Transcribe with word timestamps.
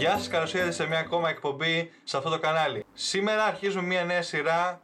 Γεια 0.00 0.16
σας, 0.16 0.28
καλώς 0.28 0.54
ήρθατε 0.54 0.72
σε 0.72 0.86
μια 0.86 0.98
ακόμα 0.98 1.28
εκπομπή 1.28 1.92
σε 2.04 2.16
αυτό 2.16 2.30
το 2.30 2.38
κανάλι. 2.38 2.84
Σήμερα 2.92 3.44
αρχίζουμε 3.44 3.86
μια 3.86 4.04
νέα 4.04 4.22
σειρά 4.22 4.80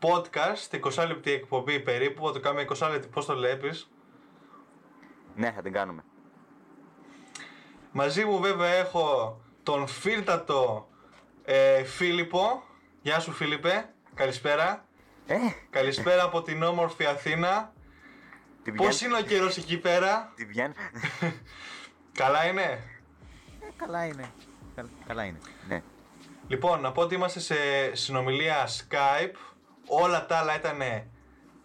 podcast, 0.00 0.80
20 0.96 1.06
λεπτή 1.06 1.30
εκπομπή 1.30 1.80
περίπου, 1.80 2.26
θα 2.26 2.32
το 2.32 2.40
κάνουμε 2.40 2.64
20 2.78 2.88
λεπτή, 2.90 3.08
πώς 3.08 3.26
το 3.26 3.36
βλέπεις; 3.36 3.90
Ναι, 5.34 5.52
θα 5.52 5.62
την 5.62 5.72
κάνουμε. 5.72 6.04
Μαζί 7.92 8.24
μου 8.24 8.38
βέβαια 8.38 8.72
έχω 8.72 9.40
τον 9.62 9.86
φίλτατο 9.86 10.88
ε, 11.44 11.84
Φίλιππο. 11.84 12.62
Γεια 13.02 13.20
σου 13.20 13.32
Φίλιππε, 13.32 13.88
καλησπέρα. 14.14 14.84
Ε, 15.26 15.36
Καλησπέρα 15.70 16.22
από 16.22 16.42
την 16.42 16.62
όμορφη 16.62 17.04
Αθήνα. 17.04 17.72
τι 18.62 18.72
Πώς 18.72 18.96
βγαίνει. 18.96 19.12
είναι 19.12 19.20
ο 19.22 19.26
καιρός 19.26 19.56
εκεί 19.56 19.78
πέρα, 19.78 20.32
Τι 20.36 20.44
βγαίνει. 20.44 20.74
καλά 22.22 22.46
είναι; 22.46 22.80
Ε, 23.76 23.84
καλά 23.84 24.04
είναι. 24.06 24.30
Καλ- 24.74 24.86
Καλά 25.06 25.24
είναι. 25.24 25.38
Ναι. 25.68 25.82
Λοιπόν, 26.48 26.80
να 26.80 26.92
πω 26.92 27.02
ότι 27.02 27.14
είμαστε 27.14 27.40
σε 27.40 27.54
συνομιλία 27.92 28.66
Skype. 28.68 29.34
Όλα 29.86 30.26
τα 30.26 30.36
άλλα 30.36 30.56
ήταν 30.56 30.78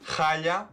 χάλια. 0.03 0.69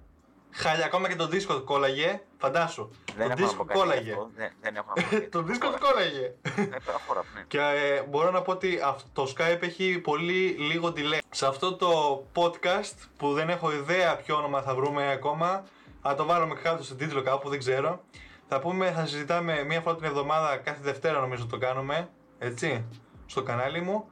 Χάλια, 0.51 0.85
ακόμα 0.85 1.09
και 1.09 1.17
το 1.17 1.29
Discord 1.33 1.63
κόλλαγε. 1.65 2.21
Φαντάσου. 2.39 2.91
Δεν 3.17 3.37
το 3.37 3.45
έχω 3.45 3.55
να 3.57 3.65
πω 3.65 3.65
Discord 3.65 3.67
κάτι 3.67 3.73
γι' 3.73 3.79
κόλλαγε. 3.79 4.11
αυτό. 4.11 4.31
Δεν, 4.37 4.53
δεν 4.61 4.77
έχω 4.77 4.93
να 4.97 5.03
πω 5.03 5.09
κάτι. 5.11 5.29
το 5.29 5.45
Discord 5.49 5.79
κόλλαγε. 5.81 6.33
Ε, 6.57 6.77
προχώρα, 6.85 7.25
ναι. 7.35 7.45
και 7.49 7.59
ε, 7.59 8.03
μπορώ 8.03 8.31
να 8.31 8.43
πω 8.43 8.53
ότι 8.53 8.81
αυ- 8.85 9.01
το 9.13 9.35
Skype 9.37 9.59
έχει 9.63 9.99
πολύ 9.99 10.49
λίγο 10.49 10.93
delay. 10.97 11.19
Σε 11.31 11.47
αυτό 11.47 11.77
το 11.77 12.25
podcast 12.35 12.95
που 13.17 13.33
δεν 13.33 13.49
έχω 13.49 13.73
ιδέα 13.73 14.17
ποιο 14.17 14.37
όνομα 14.37 14.63
θα 14.63 14.75
βρούμε 14.75 15.13
ακόμα, 15.13 15.65
θα 16.03 16.15
το 16.15 16.25
βάλουμε 16.25 16.55
κάτω 16.55 16.83
στον 16.83 16.97
τίτλο 16.97 17.23
κάπου, 17.23 17.49
δεν 17.49 17.59
ξέρω. 17.59 18.03
Θα 18.49 18.59
πούμε, 18.61 18.91
θα 18.91 19.07
συζητάμε 19.07 19.65
μία 19.65 19.81
φορά 19.81 19.97
την 19.97 20.05
εβδομάδα, 20.05 20.57
κάθε 20.57 20.81
Δευτέρα 20.83 21.21
νομίζω 21.21 21.47
το 21.47 21.59
κάνουμε, 21.59 22.09
έτσι, 22.39 22.85
στο 23.27 23.43
κανάλι 23.43 23.81
μου. 23.81 24.09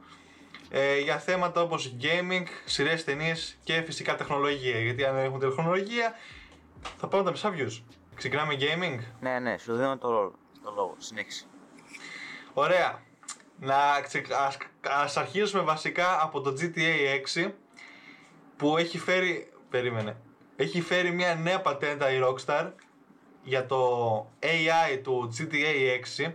Ε, 0.69 0.99
για 0.99 1.17
θέματα 1.17 1.61
όπως 1.61 1.95
gaming, 2.01 2.43
σειρές, 2.65 3.03
ταινίες 3.03 3.57
και 3.63 3.81
φυσικά 3.81 4.15
τεχνολογία. 4.15 4.79
Γιατί 4.79 5.05
αν 5.05 5.15
δεν 5.15 5.23
έχουμε 5.23 5.39
τεχνολογία, 5.39 6.13
θα 6.97 7.07
πάμε 7.07 7.23
τα 7.23 7.31
μισά 7.31 7.53
views. 7.53 7.81
Ξεκινάμε 8.15 8.53
gaming; 8.59 8.99
Ναι, 9.19 9.39
ναι, 9.39 9.57
σου 9.57 9.75
δίνω 9.75 9.97
το, 9.97 10.31
το 10.63 10.71
λόγο. 10.75 10.95
Συνέχισε. 10.97 11.45
Ωραία. 12.53 13.01
Να 13.59 13.75
ξε... 14.03 14.23
ας... 14.47 14.57
ας 14.81 15.17
αρχίσουμε 15.17 15.63
βασικά 15.63 16.23
από 16.23 16.41
το 16.41 16.53
GTA 16.59 17.45
6 17.45 17.51
που 18.57 18.77
έχει 18.77 18.97
φέρει... 18.97 19.51
Περίμενε. 19.69 20.17
Έχει 20.55 20.81
φέρει 20.81 21.11
μια 21.11 21.35
νέα 21.35 21.61
πατέντα 21.61 22.11
η 22.11 22.19
Rockstar 22.23 22.71
για 23.47 23.65
το 23.65 24.17
AI 24.39 24.99
του 25.03 25.33
GTA 25.37 26.25
6. 26.27 26.31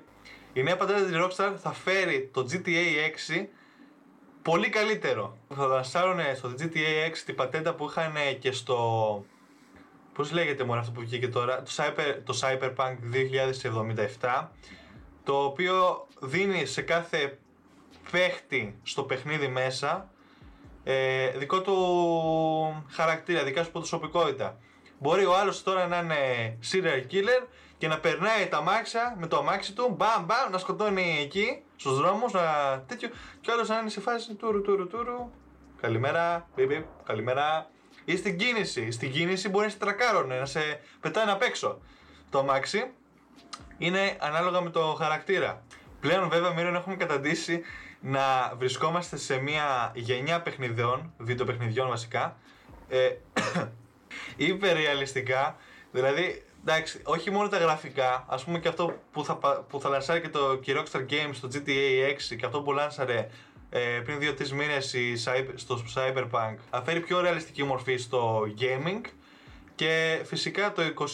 Η 0.52 0.62
νέα 0.62 0.76
πατέντα 0.76 1.04
της 1.04 1.14
Rockstar 1.14 1.54
θα 1.62 1.72
φέρει 1.72 2.30
το 2.32 2.46
GTA 2.50 3.40
6 3.40 3.46
πολύ 4.42 4.68
καλύτερο. 4.68 5.36
Θα 5.54 5.66
λανσάρουν 5.66 6.20
στο 6.36 6.54
GTA 6.58 7.10
6 7.10 7.16
την 7.26 7.34
πατέντα 7.34 7.74
που 7.74 7.88
είχαν 7.88 8.12
και 8.38 8.52
στο... 8.52 9.24
Πώς 10.12 10.32
λέγεται 10.32 10.64
μόνο 10.64 10.80
αυτό 10.80 10.92
που 10.92 11.00
βγήκε 11.00 11.28
τώρα, 11.28 11.62
το, 11.62 11.70
Cyber, 11.76 12.16
το 12.24 12.38
Cyberpunk 12.42 12.96
2077 14.20 14.46
το 15.24 15.44
οποίο 15.44 16.06
δίνει 16.20 16.66
σε 16.66 16.82
κάθε 16.82 17.38
παίχτη 18.10 18.78
στο 18.82 19.02
παιχνίδι 19.02 19.48
μέσα 19.48 20.10
ε, 20.84 21.28
δικό 21.30 21.60
του 21.60 22.84
χαρακτήρα, 22.90 23.44
δικά 23.44 23.64
σου 23.64 23.70
προσωπικότητα. 23.70 24.58
Μπορεί 25.02 25.24
ο 25.24 25.36
άλλος 25.36 25.62
τώρα 25.62 25.86
να 25.86 25.98
είναι 25.98 26.58
serial 26.72 27.12
killer 27.12 27.46
και 27.78 27.88
να 27.88 27.98
περνάει 27.98 28.46
τα 28.48 28.56
αμάξια 28.56 29.16
με 29.18 29.26
το 29.26 29.36
αμάξι 29.36 29.72
του, 29.72 29.94
μπαμ 29.96 30.24
μπαμ, 30.24 30.50
να 30.50 30.58
σκοτώνει 30.58 31.18
εκεί 31.20 31.62
στους 31.76 31.96
δρόμους, 31.96 32.32
να 32.32 32.42
τέτοιο, 32.86 33.08
και 33.40 33.50
ο 33.50 33.52
άλλος 33.52 33.68
να 33.68 33.78
είναι 33.78 33.88
σε 33.88 34.00
φάση 34.00 34.34
τουρου 34.34 34.62
τουρου 34.62 34.86
τουρου. 34.86 35.30
Καλημέρα, 35.80 36.48
πιπ, 36.54 36.68
πιπ, 36.68 36.84
καλημέρα. 37.04 37.70
Ή 38.04 38.16
στην 38.16 38.38
κίνηση. 38.38 38.90
Στην 38.90 39.12
κίνηση 39.12 39.48
μπορεί 39.48 39.64
να 39.64 39.70
σε 39.70 39.78
τρακάρωνε, 39.78 40.38
να 40.38 40.46
σε 40.46 40.80
πετάνε 41.00 41.32
απ' 41.32 41.42
έξω 41.42 41.78
το 42.30 42.38
αμάξι 42.38 42.90
είναι 43.78 44.16
ανάλογα 44.20 44.60
με 44.60 44.70
το 44.70 44.80
χαρακτήρα. 44.80 45.62
Πλέον 46.00 46.28
βέβαια 46.28 46.52
Μύριον 46.52 46.74
έχουμε 46.74 46.96
καταντήσει 46.96 47.62
να 48.00 48.54
βρισκόμαστε 48.56 49.16
σε 49.16 49.36
μια 49.36 49.92
γενιά 49.94 50.42
παιχνιδιών, 50.42 51.12
βίντεο 51.18 51.46
παιχνιδιών 51.46 51.88
βασικά, 51.88 52.36
ε, 52.88 53.08
υπερρεαλιστικά, 54.36 55.56
δηλαδή 55.90 56.44
εντάξει, 56.66 57.00
όχι 57.04 57.30
μόνο 57.30 57.48
τα 57.48 57.58
γραφικά, 57.58 58.24
ας 58.28 58.44
πούμε 58.44 58.58
και 58.58 58.68
αυτό 58.68 58.94
που 59.12 59.24
θα, 59.24 59.36
πα- 59.36 59.64
που 59.68 59.80
θα 59.80 59.88
λανσάρει 59.88 60.20
και 60.20 60.28
το 60.28 60.56
και 60.56 60.70
η 60.70 60.74
Rockstar 60.78 61.00
Games 61.12 61.30
στο 61.32 61.48
GTA 61.52 62.32
6 62.32 62.36
και 62.38 62.46
αυτό 62.46 62.62
που 62.62 62.72
λάνσαρε 62.72 63.28
ε, 63.70 63.80
πριν 64.04 64.18
2-3 64.20 64.48
μήνες 64.48 64.92
η 64.92 65.14
Cyber- 65.24 65.52
στο 65.54 65.82
Cyberpunk 65.94 66.54
θα 66.70 66.82
φέρει 66.82 67.00
πιο 67.00 67.20
ρεαλιστική 67.20 67.62
μορφή 67.62 67.96
στο 67.96 68.42
gaming 68.60 69.00
και 69.74 70.20
φυσικά 70.24 70.72
το 70.72 70.82
21 70.82 71.04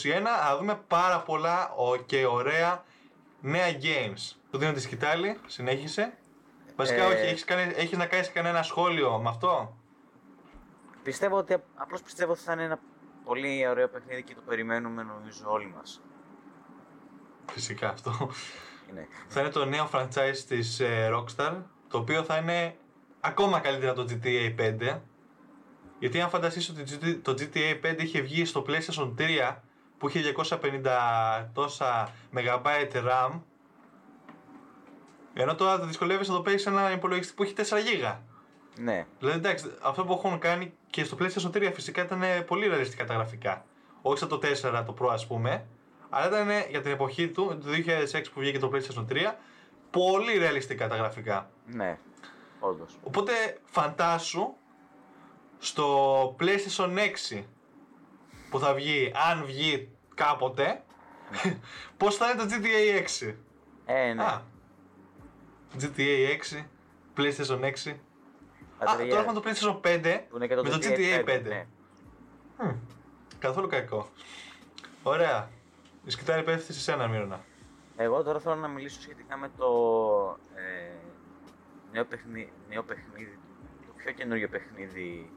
θα 0.49 0.57
δούμε 0.59 0.81
πάρα 0.89 1.21
πολλά 1.21 1.73
ο- 1.77 1.97
και 1.97 2.27
ωραία 2.27 2.85
νέα 3.41 3.71
games. 3.83 4.37
Του 4.51 4.59
δίνω 4.59 4.73
τη 4.73 4.81
σκητάλη, 4.81 5.39
συνέχισε. 5.47 6.13
Βασικά 6.77 7.03
Ε, 7.03 7.07
όχι, 7.07 7.17
έχεις, 7.27 7.45
κάνει, 7.45 7.73
έχεις 7.77 7.97
να 7.99 8.07
κάνεις 8.07 8.33
κανένα 8.33 8.63
σχόλιο 8.63 9.19
με 9.19 9.29
αυτό; 9.29 9.77
Πιστεύω 11.09 11.37
ότι, 11.37 11.57
απλώς 11.75 12.03
πιστεύω 12.03 12.33
ότι 12.33 12.41
θα 12.41 12.53
είναι 12.53 12.63
ένα 12.63 12.79
πολύ 13.25 13.69
ωραίο 13.69 13.89
παιχνίδι 13.89 14.23
και 14.23 14.35
το 14.35 14.41
περιμένουμε 14.47 15.03
νομίζω 15.03 15.45
όλοι 15.47 15.73
μας. 15.77 16.01
Φυσικά 17.51 17.89
αυτό. 17.89 18.31
Είναι. 18.91 19.09
θα 19.29 19.41
είναι 19.41 19.49
το 19.49 19.65
νέο 19.65 19.89
franchise 19.93 20.39
της 20.49 20.81
ε, 20.81 21.11
Rockstar, 21.13 21.63
το 21.89 21.99
οποίο 21.99 22.23
θα 22.23 22.37
είναι 22.37 22.77
ακόμα 23.21 23.61
καλύτερα 23.61 23.91
από 23.91 24.05
το 24.05 24.19
GTA 24.23 24.55
5. 24.59 24.99
Γιατί 25.99 26.21
αν 26.21 26.29
φανταστείς 26.29 26.69
ότι 26.69 26.83
το 26.83 27.07
GT- 27.07 27.21
το 27.23 27.35
GTA 27.39 27.93
5 27.93 28.03
είχε 28.03 28.21
βγει 28.21 28.45
στο 28.45 28.65
PlayStation 28.69 29.15
3 29.19 29.57
που 29.99 30.09
είχε 30.09 30.35
250 30.37 31.49
τόσα 31.53 32.13
MB 32.35 32.93
RAM 32.93 33.41
ενώ 35.35 35.55
τώρα 35.55 35.79
το 35.79 35.87
δυσκολεύεσαι 35.87 36.31
να 36.31 36.37
το 36.37 36.43
παίξεις 36.43 36.63
σε 36.63 36.69
ένα 36.69 36.93
υπολογιστή 36.93 37.35
που 37.35 37.43
έχει 37.43 37.55
4 37.57 37.61
GB. 37.61 38.17
Ναι. 38.79 39.07
Δηλαδή 39.19 39.39
εντάξει, 39.39 39.75
αυτό 39.83 40.05
που 40.05 40.13
έχουν 40.13 40.39
κάνει 40.39 40.78
και 40.91 41.05
στο 41.05 41.17
PlayStation 41.21 41.51
3 41.57 41.71
φυσικά 41.75 42.03
ήταν 42.03 42.23
ε, 42.23 42.41
πολύ 42.41 42.67
ρεαλιστικά 42.67 43.05
τα 43.05 43.15
γραφικά. 43.15 43.65
Όχι 44.03 44.19
σαν 44.19 44.29
το 44.29 44.41
4 44.43 44.85
το 44.87 44.95
Pro 45.01 45.09
ας 45.11 45.27
πούμε, 45.27 45.67
αλλά 46.09 46.27
ήταν 46.27 46.51
ε, 46.51 46.67
για 46.71 46.81
την 46.81 46.91
εποχή 46.91 47.29
του, 47.29 47.59
το 47.65 47.71
2006 48.13 48.25
που 48.33 48.41
βγήκε 48.41 48.59
το 48.59 48.71
PlayStation 48.75 49.05
3, 49.13 49.17
πολύ 49.91 50.39
ρεαλιστικά 50.39 50.89
τα 50.89 50.97
γραφικά. 50.97 51.51
Ναι. 51.67 51.99
Όντως. 52.61 52.99
Οπότε 53.03 53.33
φαντάσου 53.65 54.55
στο 55.59 56.37
PlayStation 56.41 56.99
6 57.35 57.43
που 58.51 58.59
θα 58.59 58.75
βγει, 58.75 59.13
αν 59.31 59.45
βγει 59.45 59.89
κάποτε, 60.15 60.85
πώς 61.97 62.17
θα 62.17 62.31
είναι 62.31 62.43
το 62.43 62.49
GTA 62.49 63.27
6. 63.27 63.35
Ε, 63.87 64.13
ναι. 64.13 64.23
Α, 64.23 64.43
GTA 65.81 66.39
6, 66.57 66.65
PlayStation 67.17 67.61
6. 67.61 67.95
Θα 68.79 68.85
Α, 68.91 68.97
ταιριάζει. 68.97 69.09
τώρα 69.09 69.21
έχουμε 69.23 69.41
το 69.41 69.43
PlayStation 69.45 69.87
5 69.87 70.21
Που 70.29 70.37
είναι 70.37 70.47
και 70.47 70.55
το 70.55 70.63
με 70.63 70.69
το 70.71 70.77
GTA 70.81 71.25
GTA 71.27 71.29
5. 71.29 71.43
ναι. 71.49 71.67
Μμ, 72.59 72.71
Καθόλου 73.39 73.69
κακό. 73.69 74.09
Ωραία. 75.03 75.49
Η 76.05 76.11
σκητάλη 76.11 76.43
πέφτει 76.43 76.73
σε 76.73 76.81
σένα, 76.81 77.09
Μύρονα. 77.09 77.41
Εγώ 77.97 78.23
τώρα 78.23 78.39
θέλω 78.41 78.55
να 78.55 78.69
μιλήσω 78.69 79.01
σχετικά 79.01 79.37
με 79.37 79.51
το 79.59 79.67
ε, 80.55 80.93
νέο, 81.93 82.05
παιχνίδι, 82.05 82.53
νέο 82.69 82.83
παιχνίδι, 82.83 83.39
το 83.87 83.93
πιο 83.97 84.13
καινούριο 84.13 84.49
παιχνίδι 84.49 85.31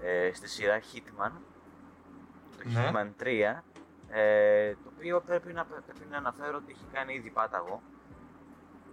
ε, 0.00 0.30
στη 0.34 0.48
σειρά 0.48 0.80
Hitman, 0.80 1.30
το 2.56 2.62
Ναι. 2.68 2.90
Hitman 2.92 3.22
3, 3.22 3.26
ε, 4.10 4.72
το 4.72 4.90
οποίο 4.96 5.20
πρέπει 5.20 5.52
να, 5.52 5.64
πρέπει 5.64 6.06
να 6.10 6.16
αναφέρω 6.16 6.56
ότι 6.56 6.72
έχει 6.72 6.84
κάνει 6.92 7.14
ήδη 7.14 7.30
πάταγο. 7.30 7.82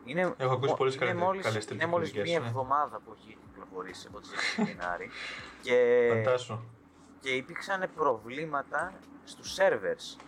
Είναι, 0.05 0.33
Έχω 0.37 0.53
ακούσει 0.53 0.69
μο- 0.69 0.75
πολλές 0.77 0.95
είναι 0.95 1.05
καλές- 1.05 1.21
μόλις, 1.23 1.43
καλές 1.45 1.65
είναι 1.65 1.85
μόλις 1.85 2.11
κριτικές, 2.11 2.31
μία 2.31 2.39
ναι. 2.41 2.47
εβδομάδα 2.47 2.99
που 3.05 3.15
έχει 3.17 3.37
κυκλοφορήσει 3.45 4.07
από 4.09 4.19
τις 4.19 4.29
Γενάρη 4.69 5.09
και, 5.61 6.09
Φαντάσου. 6.13 6.59
και 7.19 7.29
υπήρξαν 7.29 7.89
προβλήματα 7.95 8.93
στους 9.23 9.57
servers 9.59 10.19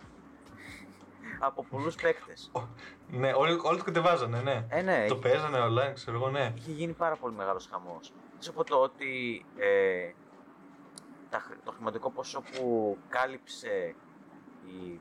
από 1.39 1.63
πολλούς 1.69 1.95
παίκτες. 2.01 2.49
Ω, 2.53 2.61
Ναι, 3.11 3.31
όλοι, 3.33 3.59
όλοι 3.63 3.77
το 3.77 3.83
κατεβάζανε, 3.83 4.41
ναι. 4.41 4.65
Ε, 4.69 4.81
ναι, 4.81 5.05
Το 5.07 5.15
παίζανε 5.15 5.57
online, 5.61 5.93
ξέρω 5.93 6.17
εγώ, 6.17 6.29
ναι. 6.29 6.53
είχε 6.57 6.71
γίνει 6.71 6.93
πάρα 6.93 7.15
πολύ 7.15 7.35
μεγάλος 7.35 7.67
χαμός. 7.71 8.13
Μέσα 8.35 8.49
από 8.49 8.63
το 8.63 8.75
ότι 8.77 9.45
ε, 9.57 10.11
τα, 11.29 11.39
χρ- 11.39 11.63
το 11.63 11.71
χρηματικό 11.71 12.11
ποσό 12.11 12.41
που 12.41 12.97
κάλυψε 13.09 13.95
η, 14.65 14.99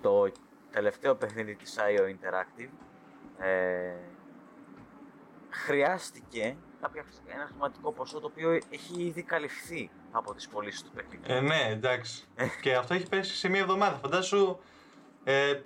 το 0.00 0.30
τελευταίο 0.70 1.14
παιχνίδι 1.14 1.54
της 1.56 1.78
IO 1.78 2.00
Interactive 2.02 2.68
ε, 3.40 3.94
χρειάστηκε 5.50 6.56
κάποια, 6.80 7.04
ένα 7.26 7.46
χρηματικό 7.46 7.92
ποσό 7.92 8.20
το 8.20 8.26
οποίο 8.26 8.50
έχει 8.50 9.02
ήδη 9.02 9.22
καλυφθεί 9.22 9.90
από 10.10 10.34
τις 10.34 10.48
πωλήσεις 10.48 10.82
του 10.82 10.90
παιχνιδιού. 10.90 11.34
Ε, 11.34 11.40
ναι, 11.40 11.68
εντάξει. 11.70 12.24
και 12.62 12.74
αυτό 12.74 12.94
έχει 12.94 13.08
πέσει 13.08 13.36
σε 13.36 13.48
μία 13.48 13.60
εβδομάδα. 13.60 13.96
Φαντάσου 13.96 14.58
ε, 15.24 15.60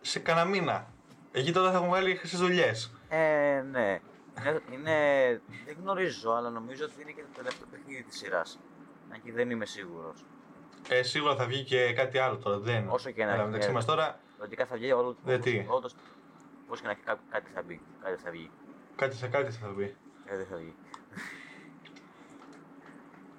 σε 0.00 0.18
κανένα 0.18 0.46
μήνα. 0.46 0.86
Εκεί 1.32 1.52
τότε 1.52 1.70
θα 1.70 1.76
έχουν 1.76 1.88
βγάλει 1.88 2.14
χρυσές 2.14 2.38
δουλειές. 2.38 2.92
Ε, 3.08 3.62
ναι. 3.70 4.00
Είναι, 4.40 4.60
είναι, 4.72 4.96
δεν 5.66 5.76
γνωρίζω, 5.80 6.30
αλλά 6.30 6.50
νομίζω 6.50 6.84
ότι 6.84 7.02
είναι 7.02 7.10
και 7.10 7.22
το 7.22 7.36
τελευταίο 7.36 7.66
παιχνίδι 7.70 8.02
της 8.02 8.16
σειράς. 8.18 8.58
Αν 9.12 9.22
και 9.22 9.32
δεν 9.32 9.50
είμαι 9.50 9.66
σίγουρος. 9.66 10.24
Ε, 10.88 11.02
σίγουρα 11.02 11.36
θα 11.36 11.46
βγει 11.46 11.62
και 11.62 11.92
κάτι 11.92 12.18
άλλο 12.18 12.36
τώρα. 12.36 12.58
Δεν. 12.58 12.88
Όσο 12.88 13.10
και 13.10 13.24
να 13.24 13.32
Αλλά 13.32 13.40
έχει, 13.40 13.50
μεταξύ 13.50 13.68
ε, 13.68 13.72
μας 13.72 13.84
τώρα 13.84 14.18
Λογικά 14.38 14.66
θα 14.66 14.76
βγει 14.76 14.92
όλο 14.92 15.16
Δεν 15.24 15.40
τι. 16.66 16.70
όντως, 16.70 16.80
Πώς 16.80 16.80
και 16.80 16.86
να 16.86 16.92
έχει 16.92 17.00
κά- 17.00 17.18
κάτι 17.30 17.50
θα 17.54 17.62
μπει. 17.62 17.80
Κάτι 18.02 18.22
θα 18.22 18.30
βγει. 18.30 18.50
κάτι 18.96 19.16
σε 19.16 19.28
κάτι 19.28 19.52
θα 19.52 19.68
βγει. 19.68 19.94
Ε, 20.24 20.36
δεν 20.36 20.46
θα 20.46 20.56
βγει. 20.56 20.74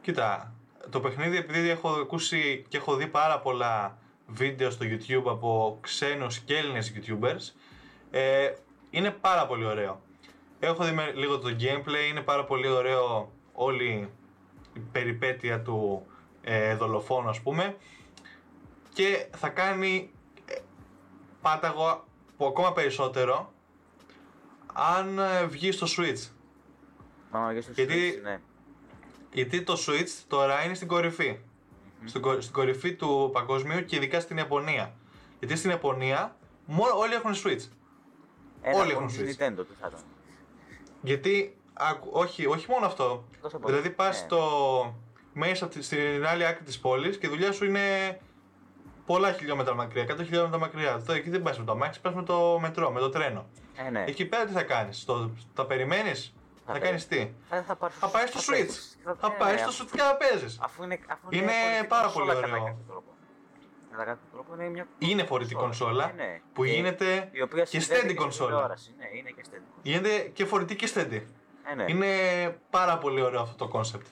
Κοίτα, 0.01 0.53
το 0.89 0.99
παιχνίδι 0.99 1.37
επειδή 1.37 1.69
έχω 1.69 1.89
ακούσει 1.89 2.65
και 2.67 2.77
έχω 2.77 2.95
δει 2.95 3.07
πάρα 3.07 3.39
πολλά 3.39 3.97
βίντεο 4.27 4.69
στο 4.69 4.85
YouTube 4.89 5.23
από 5.29 5.77
ξένους 5.81 6.39
και 6.39 6.57
Έλληνες 6.57 6.93
YouTubers 6.95 7.53
ε, 8.11 8.53
είναι 8.89 9.11
πάρα 9.11 9.47
πολύ 9.47 9.65
ωραίο. 9.65 10.01
Έχω 10.59 10.83
δει 10.83 10.91
με- 10.91 11.11
λίγο 11.11 11.39
το 11.39 11.55
gameplay, 11.59 12.09
είναι 12.09 12.21
πάρα 12.21 12.45
πολύ 12.45 12.67
ωραίο 12.67 13.31
όλη 13.53 14.09
η 14.73 14.79
περιπέτεια 14.91 15.61
του 15.61 16.05
ε, 16.41 16.75
δολοφόνου 16.75 17.29
ας 17.29 17.41
πούμε 17.41 17.75
και 18.93 19.27
θα 19.35 19.49
κάνει 19.49 20.11
ε, 20.45 20.55
πάταγο 21.41 22.05
που 22.37 22.45
ακόμα 22.45 22.73
περισσότερο 22.73 23.53
αν 24.73 25.19
ε, 25.19 25.45
βγει 25.45 25.71
στο 25.71 25.87
Switch. 25.97 26.29
Άμα 27.31 27.49
βγει 27.49 27.61
στο 27.61 27.71
Γιατί- 27.71 28.13
Switch, 28.19 28.23
ναι. 28.23 28.39
Γιατί 29.33 29.61
το 29.61 29.73
Switch 29.87 30.23
τώρα 30.27 30.63
είναι 30.63 30.73
στην 30.73 30.87
κορυφή. 30.87 31.37
Στην, 32.05 32.21
κορ- 32.21 32.41
στην 32.41 32.53
κορυφή 32.53 32.93
του 32.95 33.29
παγκοσμίου 33.33 33.85
και 33.85 33.95
ειδικά 33.95 34.19
στην 34.19 34.37
Ιαπωνία. 34.37 34.93
Γιατί 35.39 35.55
στην 35.55 35.69
Ιαπωνία 35.69 36.35
μόνο, 36.65 36.97
όλοι 36.97 37.13
έχουν 37.13 37.33
Switch. 37.33 37.69
Ένα 38.61 38.77
όλοι 38.79 38.91
από 38.93 39.03
έχουν 39.03 39.07
της 39.07 39.17
Switch. 39.37 39.41
Nintendo, 39.41 39.55
τι 39.67 39.73
θα 39.81 39.87
ήταν. 39.87 39.99
Γιατί, 41.01 41.57
άκου- 41.73 42.15
όχι, 42.15 42.45
όχι 42.45 42.65
μόνο 42.69 42.85
αυτό. 42.85 43.25
Εκτός 43.33 43.53
από- 43.53 43.67
Δηλαδή 43.67 43.89
πας 43.89 44.19
ναι. 44.19 44.25
στο, 44.25 44.95
μέσα 45.33 45.65
από 45.65 45.73
τη- 45.73 45.81
στην 45.81 46.25
άλλη 46.25 46.45
άκρη 46.45 46.63
της 46.63 46.79
πόλης 46.79 47.17
και 47.17 47.25
η 47.25 47.29
δουλειά 47.29 47.51
σου 47.51 47.65
είναι 47.65 48.19
πολλά 49.05 49.31
χιλιόμετρα 49.31 49.73
μακριά, 49.75 50.03
100 50.03 50.23
χιλιόμετρα 50.23 50.59
μακριά. 50.59 51.01
Τώρα 51.05 51.19
εκεί 51.19 51.29
δεν 51.29 51.41
πας 51.41 51.59
με 51.59 51.65
το 51.65 51.71
αμάξι, 51.71 52.01
πας 52.01 52.13
με 52.13 52.23
το 52.23 52.57
μετρό, 52.61 52.91
με 52.91 52.99
το 52.99 53.09
τρένο. 53.09 53.45
Ε, 53.75 53.89
ναι. 53.89 54.03
Εκεί 54.07 54.25
πέρα 54.25 54.45
τι 54.45 54.51
θα 54.51 54.63
κάνεις, 54.63 55.05
θα 55.53 55.65
περιμένεις, 55.65 56.33
θα, 56.65 56.73
Θα 56.73 56.79
κάνεις 56.79 57.07
τι; 57.07 57.31
Θα, 57.49 57.63
θα, 57.63 57.75
πάρεις- 57.75 57.97
Θα 57.97 58.07
πάεις 58.07 58.29
στο 58.29 58.39
θα 58.39 58.45
Switch. 58.53 58.57
παίζεις. 58.57 58.97
Θα 59.03 59.29
ναι, 59.29 59.35
πάεις 59.37 59.53
ναι, 59.55 59.59
στο 59.59 59.69
αφού- 59.69 59.87
Switch 59.87 59.91
και 59.95 60.01
θα 60.01 60.17
παίζεις. 60.17 60.59
Αφού 60.61 60.83
είναι, 60.83 60.99
αφού 61.07 61.27
Είναι 61.29 61.51
φορητή 61.51 61.87
πάρα 61.87 62.03
κονσόλα 62.03 62.25
πολύ 62.33 62.41
κατά 62.45 62.53
ωραίο. 62.53 62.65
κάποιο 62.65 62.83
τρόπο. 62.87 63.09
Κατά 63.91 64.03
κάποιο 64.03 64.27
τρόπο 64.31 64.53
είναι 64.53 64.69
μια 64.69 64.87
Είναι 64.99 65.23
φορητή 65.23 65.53
κονσόλα 65.55 66.05
Ναι, 66.15 66.23
ναι. 66.23 66.41
που 66.53 66.63
Και- 66.63 66.71
γίνεται 66.71 67.29
η 67.31 67.41
οποία 67.41 67.63
και 67.63 67.69
συνδέεται 67.79 67.95
steady 68.01 68.05
στην 68.05 68.15
κονσόλα. 68.15 68.49
τηλεόραση. 68.51 68.93
Ναι, 68.97 69.05
είναι 69.17 69.29
και 69.29 69.41
steady 69.41 69.61
κονσόλα. 69.73 69.81
Γίνεται 69.81 70.19
και 70.33 70.45
φορητή 70.45 70.75
και 70.75 70.89
steady. 70.93 71.21
Ε, 71.71 71.75
ναι. 71.75 71.85
Είναι 71.87 72.07
πάρα 72.69 72.97
πολύ 72.97 73.21
ωραίο 73.21 73.41
αυτό 73.41 73.67
το 73.67 73.79
concept. 73.79 74.05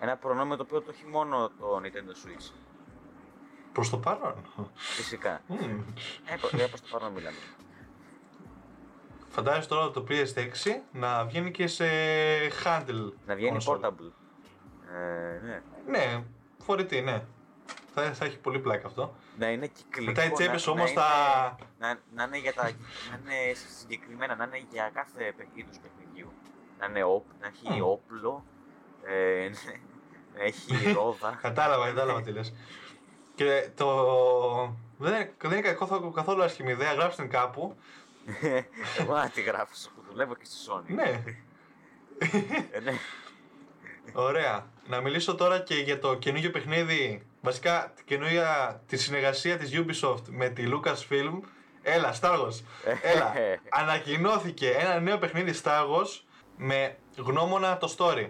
Ένα 0.00 0.16
προνόμιο 0.16 0.56
το 0.56 0.62
οποίο 0.62 0.80
το 0.80 0.90
έχει 0.94 1.04
μόνο 1.10 1.50
το 1.60 1.80
Nintendo 1.82 2.12
Switch. 2.26 2.50
Προς 3.76 3.90
το 3.90 3.98
παρόν. 3.98 4.34
Φυσικά. 4.74 5.40
Μμμ. 5.46 5.80
ε, 6.26 6.36
προ- 6.40 6.52
ε, 6.60 6.66
προς 6.66 6.80
το 6.80 6.86
παρόν 6.90 7.12
μιλάμε. 7.12 7.36
Φαντάζεσαι 9.28 9.68
τώρα 9.68 9.90
το 9.90 10.04
PS6 10.08 10.82
να 10.92 11.24
βγαίνει 11.24 11.50
και 11.50 11.66
σε 11.66 11.84
handle 12.64 13.12
Να 13.26 13.34
βγαίνει 13.34 13.58
console. 13.66 13.72
portable. 13.80 14.10
Ε, 14.94 15.46
ναι. 15.46 15.62
Ναι, 15.86 16.24
φορητή, 16.58 17.00
ναι. 17.00 17.22
Θα, 17.94 18.12
θα 18.12 18.24
έχει 18.24 18.38
πολύ 18.38 18.58
πλάκα 18.58 18.86
αυτό. 18.86 19.14
Να 19.38 19.48
είναι 19.50 19.66
κυκλικό. 19.66 20.04
Μετά 20.10 20.24
οι 20.24 20.30
τσέπες 20.30 20.66
να- 20.66 20.72
όμως 20.72 20.92
να 20.92 21.02
θα- 21.02 21.56
είναι- 21.58 21.88
Να, 21.88 21.98
να 22.14 22.22
είναι 22.24 22.38
για 22.38 22.52
τα. 22.54 22.62
να 22.62 22.70
είναι 23.34 23.54
συγκεκριμένα, 23.78 24.36
να 24.36 24.44
είναι 24.44 24.66
για 24.70 24.90
κάθε 24.94 25.34
είδους 25.54 25.76
παιχνιδιού. 25.78 26.32
Να, 26.78 26.86
είναι 26.86 27.02
όπ, 27.04 27.24
να 27.40 27.46
έχει 27.46 27.80
Μμ. 27.80 27.86
όπλο, 27.86 28.44
ε, 29.06 29.48
να 30.36 30.42
έχει 30.44 30.92
ρόδα. 30.92 31.38
Κατάλαβα, 31.42 31.86
κατάλαβα 31.86 32.22
τι 32.22 32.30
λες. 32.30 32.54
Και 33.36 33.68
το... 33.74 33.86
Δεν 34.98 35.14
είναι, 35.14 35.32
δεν 35.42 35.58
είναι 35.58 35.72
καθόλου, 35.72 36.10
καθόλου 36.10 36.42
άσχημη 36.42 36.70
ιδέα, 36.70 36.92
γράψτε 36.92 37.22
την 37.22 37.30
κάπου. 37.30 37.76
Εγώ 39.00 39.14
να 39.14 39.28
τη 39.30 39.40
γράφω, 39.40 39.72
που 39.94 40.02
δουλεύω 40.10 40.34
και 40.34 40.44
στη 40.44 40.56
Sony. 40.68 40.94
Ναι, 40.94 41.22
Ε, 42.70 42.80
ναι. 42.80 42.92
Ωραία. 44.12 44.70
Να 44.86 45.00
μιλήσω 45.00 45.34
τώρα 45.34 45.58
και 45.58 45.74
για 45.74 45.98
το 45.98 46.14
καινούργιο 46.14 46.50
παιχνίδι. 46.50 47.26
Βασικά, 47.40 47.92
τη 47.96 48.04
καινούργια 48.04 48.80
τη 48.86 48.96
συνεργασία 48.96 49.56
της 49.56 49.70
Ubisoft 49.74 50.22
με 50.28 50.48
τη 50.48 50.64
Lucasfilm. 50.66 51.40
Έλα, 51.82 52.14
Star 52.20 52.40
Wars. 52.40 52.60
Έλα. 53.12 53.32
Ανακοινώθηκε 53.70 54.70
ένα 54.70 55.00
νέο 55.00 55.18
παιχνίδι 55.18 55.60
Star 55.62 55.82
Wars 55.82 56.20
με 56.56 56.96
γνώμονα 57.16 57.76
το 57.78 57.94
story. 57.98 58.28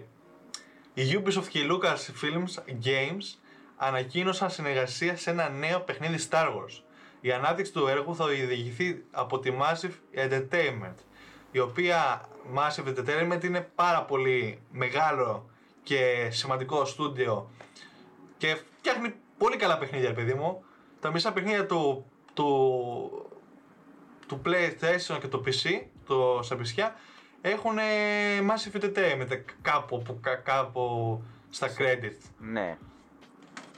Η 0.93 1.03
Ubisoft 1.23 1.47
και 1.49 1.59
η 1.59 1.67
Lucasfilm 1.71 2.43
Games 2.83 3.37
ανακοίνωσαν 3.77 4.49
συνεργασία 4.49 5.17
σε 5.17 5.29
ένα 5.29 5.49
νέο 5.49 5.79
παιχνίδι 5.79 6.27
Star 6.29 6.47
Wars. 6.47 6.81
Η 7.21 7.31
ανάπτυξη 7.31 7.71
του 7.71 7.87
έργου 7.87 8.15
θα 8.15 8.27
διηγηθεί 8.27 9.03
από 9.11 9.39
τη 9.39 9.51
Massive 9.61 9.91
Entertainment, 10.25 10.95
η 11.51 11.59
οποία 11.59 12.21
Massive 12.55 12.87
Entertainment 12.95 13.43
είναι 13.43 13.69
πάρα 13.75 14.03
πολύ 14.03 14.61
μεγάλο 14.71 15.49
και 15.83 16.27
σημαντικό 16.31 16.85
στούντιο 16.85 17.49
και 18.37 18.57
φτιάχνει 18.77 19.13
πολύ 19.37 19.57
καλά 19.57 19.77
παιχνίδια, 19.77 20.07
ρε 20.07 20.13
παιδί 20.15 20.33
μου. 20.33 20.63
Τα 20.99 21.11
μισά 21.11 21.33
παιχνίδια 21.33 21.65
του, 21.65 22.05
του, 22.33 23.29
του 24.27 24.41
PlayStation 24.45 25.17
και 25.21 25.27
του 25.27 25.43
PC, 25.45 25.81
το 26.07 26.39
σαπισιά, 26.43 26.95
έχουν 27.41 27.75
Massive 28.49 28.81
Entertainment 28.81 29.39
κάπου, 29.61 30.01
που- 30.01 30.19
κα- 30.19 30.35
κάπου 30.35 31.23
στα 31.49 31.67
credit. 31.77 32.15
ναι. 32.39 32.77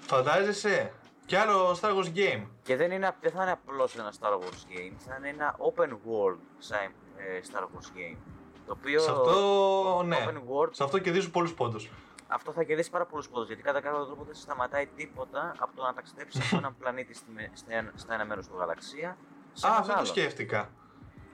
Φαντάζεσαι; 0.09 0.91
Κι 1.25 1.35
άλλο 1.35 1.77
Star 1.81 1.89
Wars 1.97 2.11
game. 2.15 2.43
Και 2.63 2.75
δεν, 2.75 2.91
είναι, 2.91 3.15
δεν 3.21 3.31
θα 3.31 3.41
είναι 3.41 3.51
απλώς 3.51 3.95
ένα 3.95 4.13
Star 4.19 4.33
Wars 4.33 4.63
game, 4.73 4.93
θα 4.97 5.15
είναι 5.17 5.29
ένα 5.29 5.55
open 5.57 5.89
world 5.89 6.37
σαν, 6.57 6.79
ε, 7.17 7.39
Star 7.51 7.61
Wars 7.63 7.97
game. 7.97 8.17
Το 8.65 8.75
οποίο 8.79 8.99
Σε 8.99 9.11
αυτό, 9.11 10.03
ναι. 10.05 10.17
open 10.27 10.33
world 10.37 10.69
Σε 10.71 10.83
αυτό 10.83 10.97
κερδίζουν 10.99 11.31
πολλούς 11.31 11.53
πόντους. 11.53 11.89
αυτό 12.27 12.51
θα 12.51 12.63
κερδίσει 12.63 12.89
πάρα 12.89 13.05
πολλούς 13.05 13.29
πόντους. 13.29 13.47
Γιατί 13.47 13.61
κατά 13.63 13.81
κάποιο 13.81 14.05
τρόπο 14.05 14.23
δεν 14.23 14.35
σε 14.35 14.41
σταματάει 14.41 14.85
τίποτα 14.85 15.55
από 15.59 15.75
το 15.75 15.83
να 15.83 15.93
ταξιδέψεις 15.93 16.45
από 16.47 16.57
έναν 16.57 16.75
πλανήτη 16.77 17.13
στη, 17.13 17.31
με- 17.31 17.49
στα 17.53 17.73
ένα- 17.73 17.91
στα 17.95 18.13
ένα 18.13 18.25
μέρος 18.25 18.47
του 18.47 18.53
γαλαξία. 18.57 19.17
Σε 19.53 19.65
Α, 19.67 19.69
έναν 19.69 19.81
αυτό 19.81 19.91
το 19.93 19.97
άλλο. 19.97 20.07
σκέφτηκα. 20.07 20.69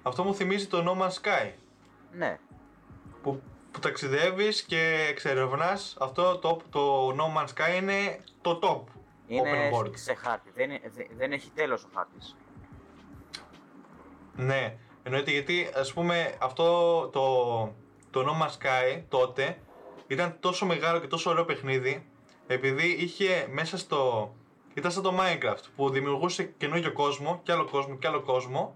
Αυτό 0.03 0.23
μου 0.23 0.35
θυμίζει 0.35 0.67
το 0.67 0.83
No 0.87 1.01
Man's 1.01 1.11
Sky. 1.21 1.51
Ναι, 2.11 2.39
Που, 3.21 3.41
που 3.75 3.81
ταξιδεύεις 3.81 4.61
και 4.63 5.05
εξερευνάς 5.09 5.95
αυτό 5.99 6.37
το, 6.37 6.61
το 6.69 7.09
No 7.09 7.37
Man's 7.39 7.47
Sky 7.47 7.81
είναι 7.81 8.19
το 8.41 8.59
top 8.63 8.91
είναι 9.27 9.71
open 9.71 9.75
world. 9.77 9.91
σε 9.97 10.13
χάρτη. 10.13 10.51
Δεν, 10.55 10.69
είναι- 10.69 10.81
δε- 10.95 11.05
δεν 11.17 11.31
έχει 11.31 11.49
τέλος 11.55 11.83
ο 11.83 11.87
χάρτης. 11.95 12.35
Ναι, 14.35 14.77
εννοείται 15.03 15.31
γιατί 15.31 15.69
ας 15.75 15.93
πούμε 15.93 16.35
αυτό 16.39 16.63
το, 17.07 17.23
το 18.09 18.25
No 18.27 18.43
Man's 18.45 18.51
Sky 18.51 19.01
τότε 19.09 19.57
ήταν 20.07 20.37
τόσο 20.39 20.65
μεγάλο 20.65 20.99
και 20.99 21.07
τόσο 21.07 21.29
ωραίο 21.29 21.45
παιχνίδι 21.45 22.05
επειδή 22.47 22.87
είχε 22.87 23.47
μέσα 23.51 23.77
στο... 23.77 24.33
Ήταν 24.73 24.91
σαν 24.91 25.03
το 25.03 25.13
Minecraft 25.19 25.63
που 25.75 25.89
δημιουργούσε 25.89 26.43
καινούργιο 26.43 26.91
κόσμο 26.93 27.39
και 27.43 27.51
άλλο 27.51 27.65
κόσμο 27.65 27.97
και 27.97 28.07
άλλο 28.07 28.21
κόσμο 28.21 28.75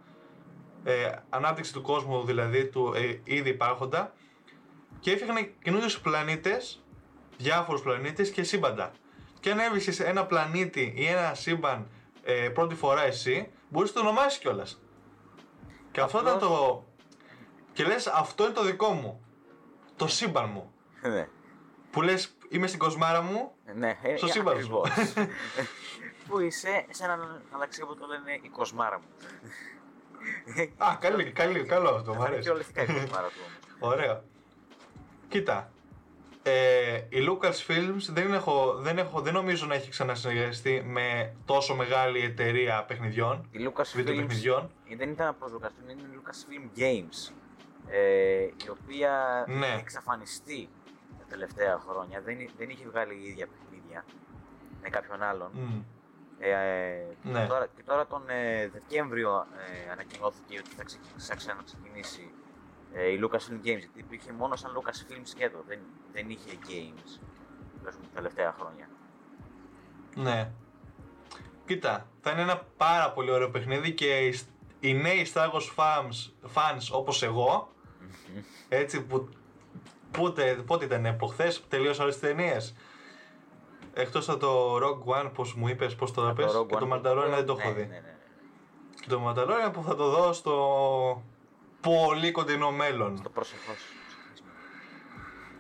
ε, 0.84 1.12
ανάπτυξη 1.30 1.74
του 1.74 1.82
κόσμου 1.82 2.24
δηλαδή 2.26 2.66
του 2.68 2.94
ε, 2.96 3.20
ήδη 3.24 3.50
υπάρχοντα 3.50 4.14
και 5.00 5.12
έφτιαχνε 5.12 5.42
καινούριους 5.64 6.00
πλανήτες, 6.00 6.84
διάφορους 7.38 7.82
πλανήτες 7.82 8.30
και 8.32 8.44
σύμπαντα. 8.44 8.92
Και 9.40 9.52
αν 9.52 9.60
έβρισκες 9.60 10.00
ένα 10.00 10.26
πλανήτη 10.26 10.94
ή 10.96 11.06
ένα 11.06 11.34
σύμπαν 11.34 11.88
ε, 12.24 12.50
πρώτη 12.50 12.76
φορά 12.76 13.02
εσύ, 13.04 13.52
μπορείς 13.70 13.94
να 13.94 14.02
το 14.02 14.08
ονομάσεις 14.08 14.40
κιόλας. 14.40 14.82
Και 15.92 16.02
αυτό 16.02 16.20
ήταν 16.22 16.34
Απλώς- 16.34 16.52
το. 16.52 16.86
Και 17.74 17.84
λες, 17.84 18.08
αυτό 18.08 18.44
είναι 18.44 18.54
το 18.54 18.64
δικό 18.64 18.90
μου. 18.92 19.24
Το 19.96 20.08
σύμπαν 20.08 20.50
μου. 20.50 20.74
ναι. 21.02 21.28
Που 21.92 22.02
λες, 22.02 22.38
είμαι 22.50 22.68
στην 22.68 22.80
κοσμάρα 22.80 23.22
μου. 23.22 23.52
Ναι, 23.76 23.98
ε, 24.02 24.18
Στο 24.18 24.26
ε, 24.26 24.32
σύμπαν 24.32 24.64
σου. 24.64 24.82
ακριβώς. 24.86 25.14
Που 26.28 26.40
είσαι 26.40 26.86
σε 26.90 27.04
έναν 27.04 27.42
γαλαξία 27.52 27.86
που 27.86 27.96
το 27.96 28.06
λένε 28.08 28.40
η 28.42 28.50
κοσμάρα 28.50 29.00
μου. 29.00 29.06
Α, 30.78 30.96
καλή, 31.00 31.32
καλή, 31.32 31.64
καλό 31.66 31.90
αυτό, 31.90 32.14
μου 32.14 32.20
Θα 32.20 32.26
είναι 32.26 32.28
αρέσει. 32.28 32.42
πιο 32.42 32.54
ολιστικά 32.54 32.82
η 32.84 32.86
κοσμάρα 32.86 33.28
του 33.28 33.34
όμως. 33.82 33.94
Ωραίο. 35.30 35.42
Κοίτα. 35.42 35.72
Ε, 36.44 36.96
η 37.10 37.18
Lucasfilms 37.30 38.06
δεν, 38.10 38.34
έχω, 38.34 38.74
δεν, 38.80 38.98
έχω, 38.98 39.22
δεν 39.22 39.34
νομίζω 39.34 39.66
να 39.66 39.76
έχει 39.76 39.90
ξανασυνεργαστεί 39.90 40.82
με 40.86 41.36
τόσο 41.46 41.76
μεγάλη 41.76 42.20
εταιρεία 42.20 42.84
παιχνιδιών. 42.88 43.48
Η 43.52 43.58
Lucasfilm 43.68 43.96
Βιντεοπαιχνιδιών. 43.96 44.72
δεν 44.98 45.10
ήταν 45.10 45.28
απλώ 45.28 45.48
Lucasfilm, 45.48 45.92
είναι 45.92 46.02
η 46.02 46.20
Lucasfilm 46.20 46.80
Games. 46.80 47.34
Ε, 47.88 48.42
η 48.66 48.70
οποία 48.70 49.44
Ναι. 49.48 49.66
έχει 49.68 49.80
εξαφανιστεί 49.80 50.70
τα 51.20 51.26
τελευταία 51.30 51.80
χρόνια. 51.88 52.22
Δεν, 52.22 52.38
δεν 52.58 52.70
είχε 52.70 52.86
βγάλει 52.88 53.14
η 53.14 53.28
ίδια 53.28 53.48
παιχνίδια 53.48 54.06
με 54.82 54.90
κάποιον 54.90 55.22
άλλον. 55.24 55.50
Μμ. 55.54 55.82
Ε, 56.40 56.50
ε, 56.50 57.06
Ναι. 57.24 57.42
και, 57.42 57.48
τώρα, 57.48 57.68
και 57.76 57.84
τώρα 57.86 58.06
τον 58.08 58.24
ε, 58.30 58.68
Δεκέμβριο 58.68 59.46
ε, 59.88 59.92
ανακοινώθηκε 59.92 60.58
ότι 60.60 60.70
θα, 60.78 60.84
ξεκι- 60.84 61.06
θα 61.18 61.36
ξαναξεκινήσει 61.36 62.32
ε, 62.94 63.08
η 63.08 63.20
Lucasfilm 63.24 63.66
Games. 63.66 63.80
Γιατί 63.80 64.00
υπήρχε 64.00 64.32
μόνο 64.32 64.56
σαν 64.56 64.72
Lucasfilm 64.78 65.22
σκέτο. 65.24 65.64
Δεν, 65.68 65.80
δεν 66.14 66.30
είχε 66.30 66.50
games. 66.52 67.20
Τουλάχιστον 67.78 68.08
τα 68.08 68.16
τελευταία 68.16 68.56
χρόνια. 68.60 68.90
Ναι. 70.16 70.52
Κοίτα, 71.66 72.08
θα 72.22 72.32
είναι 72.32 72.42
ένα 72.42 72.66
πάρα 72.78 73.12
πολύ 73.12 73.32
ωραίο 73.32 73.50
παιχνίδι 73.50 73.94
και 73.94 74.18
οι, 74.18 74.40
οι 74.80 74.94
νέοι 74.94 75.32
Star 75.34 75.50
Wars 75.50 75.76
fans, 75.76 76.32
fans 76.56 76.88
όπως 76.92 77.24
εγώ, 77.24 77.74
έτσι 78.70 79.02
που 79.02 79.30
πότε, 80.12 80.64
πότε 80.66 80.86
ήταν, 80.86 81.16
προχθές, 81.18 81.64
τελείωσα 81.68 82.04
όλες 82.04 82.20
τις 82.20 82.30
ταινίες. 82.30 82.76
Εκτός 83.94 84.30
από 84.30 84.40
το 84.40 84.76
Rogue 84.76 85.22
One, 85.22 85.32
πώς 85.34 85.54
μου 85.54 85.68
είπες, 85.68 85.96
πώς 85.96 86.14
το 86.14 86.28
Το 86.28 86.34
πες, 86.34 86.58
Rogue 86.58 86.68
και 86.68 86.76
το 86.76 86.88
One. 86.92 86.96
Mandalorian 86.96 87.30
δεν 87.30 87.46
το 87.46 87.56
έχω 87.60 87.70
Ναι, 87.70 87.76
δει. 87.76 87.82
Ναι, 87.82 87.88
ναι, 87.88 88.00
ναι. 88.00 88.16
Και 89.02 89.10
το 89.10 89.28
Mandalorian 89.28 89.74
που 89.74 89.84
θα 89.84 89.96
το 89.96 90.10
δω 90.10 90.34
στο 90.34 91.24
πολύ 91.82 92.32
κοντινό 92.32 92.72
μέλλον. 92.72 93.22
Το 93.24 93.30
προσεχώς. 93.30 93.78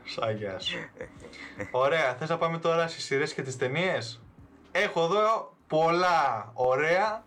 Σαν 0.05 0.35
γεια 0.37 0.59
σου. 0.59 0.77
Ωραία, 1.71 2.15
θες 2.15 2.29
να 2.29 2.37
πάμε 2.37 2.57
τώρα 2.57 2.87
στις 2.87 3.03
σειρές 3.03 3.33
και 3.33 3.41
τις 3.41 3.57
ταινίες; 3.57 4.21
Έχω 4.71 5.03
εδώ 5.03 5.55
πολλά 5.67 6.51
ωραία, 6.53 7.23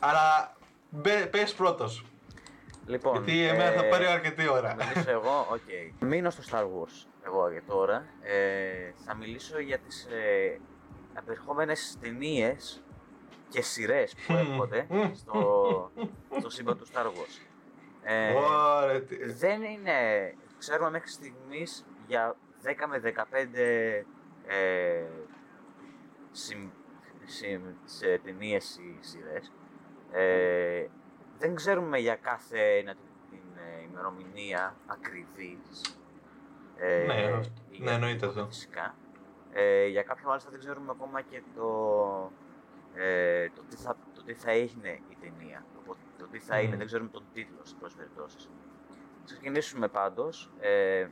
αλλά 0.00 0.56
μπε- 0.90 1.26
πες 1.26 1.54
πρώτος. 1.54 2.04
Λοιπόν, 2.86 3.12
Γιατί 3.14 3.42
εμένα 3.46 3.70
θα 3.72 3.84
ε, 3.84 3.88
πάρει 3.88 4.06
αρκετή 4.06 4.48
ώρα. 4.48 4.74
Να 4.74 4.84
μιλήσω 4.86 5.10
εγώ, 5.10 5.46
οκ. 5.50 6.00
Μείνω 6.08 6.30
στο 6.30 6.42
Star 6.50 6.62
Wars, 6.62 7.06
εγώ 7.24 7.50
για 7.50 7.62
τώρα. 7.66 8.04
Ε, 8.22 8.92
θα 9.06 9.14
μιλήσω 9.14 9.58
για 9.60 9.78
τις 9.78 10.04
ε, 10.04 10.60
απερχόμενες 11.14 11.96
ταινίες 12.00 12.82
και 13.48 13.62
σειρές 13.62 14.14
που 14.26 14.32
Μμμ. 14.32 14.38
έρχονται 14.38 14.86
Μμμ. 14.88 15.14
στο, 15.14 15.90
στο 16.38 16.50
σύμπαν 16.50 16.78
του 16.78 16.86
Star 16.92 17.06
Wars. 17.06 17.49
Ε, 18.02 18.32
Ωραία, 18.32 19.02
τι- 19.02 19.32
δεν 19.32 19.62
είναι, 19.62 19.94
ξέρουμε 20.58 20.90
μέχρι 20.90 21.08
στιγμής 21.08 21.84
για 22.06 22.36
10 22.62 22.86
με 22.88 22.98
15 22.98 24.04
ε, 24.46 25.02
συμ, 26.32 26.68
συμ, 27.24 27.60
σε 27.84 28.18
ταινίες 28.24 28.76
ή 28.76 28.96
σειρές. 29.00 29.52
Ε, 30.12 30.86
δεν 31.38 31.54
ξέρουμε 31.54 31.98
για 31.98 32.14
κάθε 32.16 32.76
ένα 32.78 32.94
την 33.30 33.42
ε, 33.56 33.82
ημερομηνία 33.90 34.76
ακριβής. 34.86 35.98
Ε, 36.76 37.04
Ναι, 37.06 37.14
ή 37.14 37.26
ναι, 37.26 37.40
για 37.70 37.92
εννοείται 37.92 38.16
τίποτα 38.18 38.40
αυτό. 38.40 38.46
Φυσικά. 38.52 38.94
Ε, 39.52 39.86
για 39.86 40.02
κάποια 40.02 40.26
μάλιστα 40.26 40.50
δεν 40.50 40.58
ξέρουμε 40.58 40.90
ακόμα 40.90 41.20
και 41.20 41.42
το, 41.54 42.32
ε, 42.94 43.48
το, 43.48 43.62
τι, 43.68 43.76
θα, 43.76 43.96
το 44.14 44.22
τι 44.22 44.34
θα 44.34 44.52
είναι 44.56 45.00
η 45.08 45.16
ταινία. 45.20 45.64
Το, 46.30 46.36
το 46.36 46.38
τι 46.38 46.38
θα 46.44 46.56
Μμμ. 46.56 46.64
είναι, 46.64 46.76
δεν 46.76 46.86
ξέρουμε 46.86 47.08
τον 47.10 47.22
τίτλο 47.32 47.58
σε 47.62 47.74
πολλές 47.78 47.94
περιπτώσεις. 47.94 48.50
Θα 49.18 49.24
ξεκινήσουμε 49.24 49.88
πάντως. 49.88 50.50
Ε, 50.60 51.06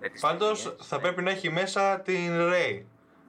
με 0.00 0.08
τις 0.08 0.20
Πάντως 0.20 0.62
ταινίες. 0.62 0.86
θα 0.86 0.96
Ναι. 0.96 1.02
πρέπει 1.02 1.22
να 1.22 1.30
έχει 1.30 1.50
μέσα 1.50 2.00
την 2.00 2.30
Ray 2.32 2.82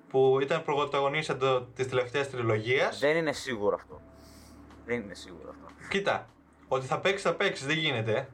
που 0.10 0.38
ήταν 0.42 0.63
πρωταγωνίστρια 0.63 1.38
το- 1.38 1.62
της 1.62 1.89
τελευταίας 1.89 2.30
τριλογίας. 2.30 3.00
Δεν 3.00 3.15
είναι 3.18 3.32
σίγουρο 3.32 3.75
αυτό. 3.75 4.01
Δεν 4.86 5.01
είναι 5.01 5.13
σίγουρο 5.13 5.50
αυτό. 5.50 5.88
Κοίτα, 5.89 6.30
ότι 6.68 6.86
θα 6.86 7.00
παίξει 7.00 7.24
θα 7.24 7.34
παίξει, 7.34 7.65
δεν 7.65 7.77
γίνεται. 7.77 8.12
ε. 8.18 8.27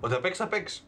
Ότι 0.00 0.12
θα 0.14 0.20
παίξει 0.20 0.40
θα 0.40 0.48
παίξει. 0.48 0.82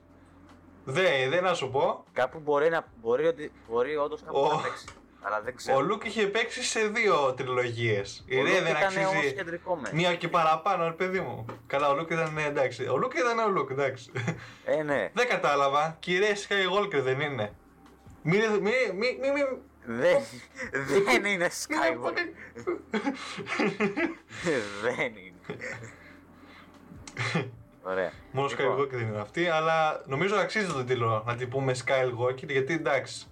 Δεν, 0.85 1.31
δεν 1.31 1.43
να 1.43 1.55
σου 1.55 1.71
πω. 1.71 2.05
Κάπου 2.12 2.39
μπορεί, 2.41 2.69
να, 2.69 2.89
μπορεί, 3.00 3.27
ότι- 3.27 3.53
μπορεί 3.69 3.97
όντως 3.97 4.23
κάπου 4.23 4.39
Ο- 4.39 4.55
να 4.55 4.62
παίξει. 4.62 4.85
Αλλά 5.23 5.41
δεν 5.41 5.57
ξέρω. 5.57 5.77
Ο 5.77 5.81
Λουκ 5.81 6.05
είχε 6.05 6.27
παίξει 6.27 6.62
σε 6.62 6.81
δύο 6.81 7.35
τριλογίες. 7.37 8.25
Η 8.27 8.37
Ο 8.37 8.43
Ray 8.43 8.45
Luke 8.45 8.62
δεν 8.62 8.77
ήταν 8.77 8.97
όμως 8.97 9.15
αξίζει 9.17 9.35
κεντρικό 9.35 9.77
μεν. 9.77 9.95
μία 9.95 10.15
και 10.17 10.29
παραπάνω, 10.29 10.85
ρε 10.85 10.93
παιδί 10.93 11.21
μου. 11.21 11.45
Καλά, 11.67 11.89
ο 11.89 11.95
Λουκ 11.95 12.11
ήταν 12.11 12.39
ε, 12.39 12.45
εντάξει. 12.45 12.87
Ο 12.89 12.97
Λουκ 12.97 13.12
ήταν 13.15 13.39
ο 13.39 13.49
Λουκ, 13.49 13.71
εντάξει. 13.71 14.11
Ε, 14.65 14.83
ναι. 14.83 15.11
δεν 15.12 15.29
κατάλαβα. 15.29 15.97
Κυρία 16.00 16.35
Skywalker 16.35 17.03
δεν 17.03 17.21
είναι. 17.21 17.53
Μη, 18.23 18.37
μη, 18.37 18.59
μη, 18.61 19.19
μη, 19.21 19.31
μη, 19.33 19.59
δεν, 19.85 20.19
δεν 21.05 21.25
είναι 21.25 21.49
Skywalker. 21.49 22.29
δεν 24.83 25.07
είναι. 25.07 25.57
Ωραία. 27.83 28.12
Μόνο 28.31 28.49
Λοιπόν, 28.49 28.77
Skywalker 28.77 28.91
δεν 28.91 29.07
είναι 29.07 29.21
αυτή, 29.21 29.49
αλλά 29.49 30.03
νομίζω 30.07 30.37
αξίζει 30.37 30.73
τον 30.73 30.87
τίτλο 30.87 31.23
να 31.27 31.37
την 31.37 31.49
πούμε 31.49 31.75
Skywalker 31.85 32.49
γιατί 32.49 32.75
εντάξει. 32.75 33.27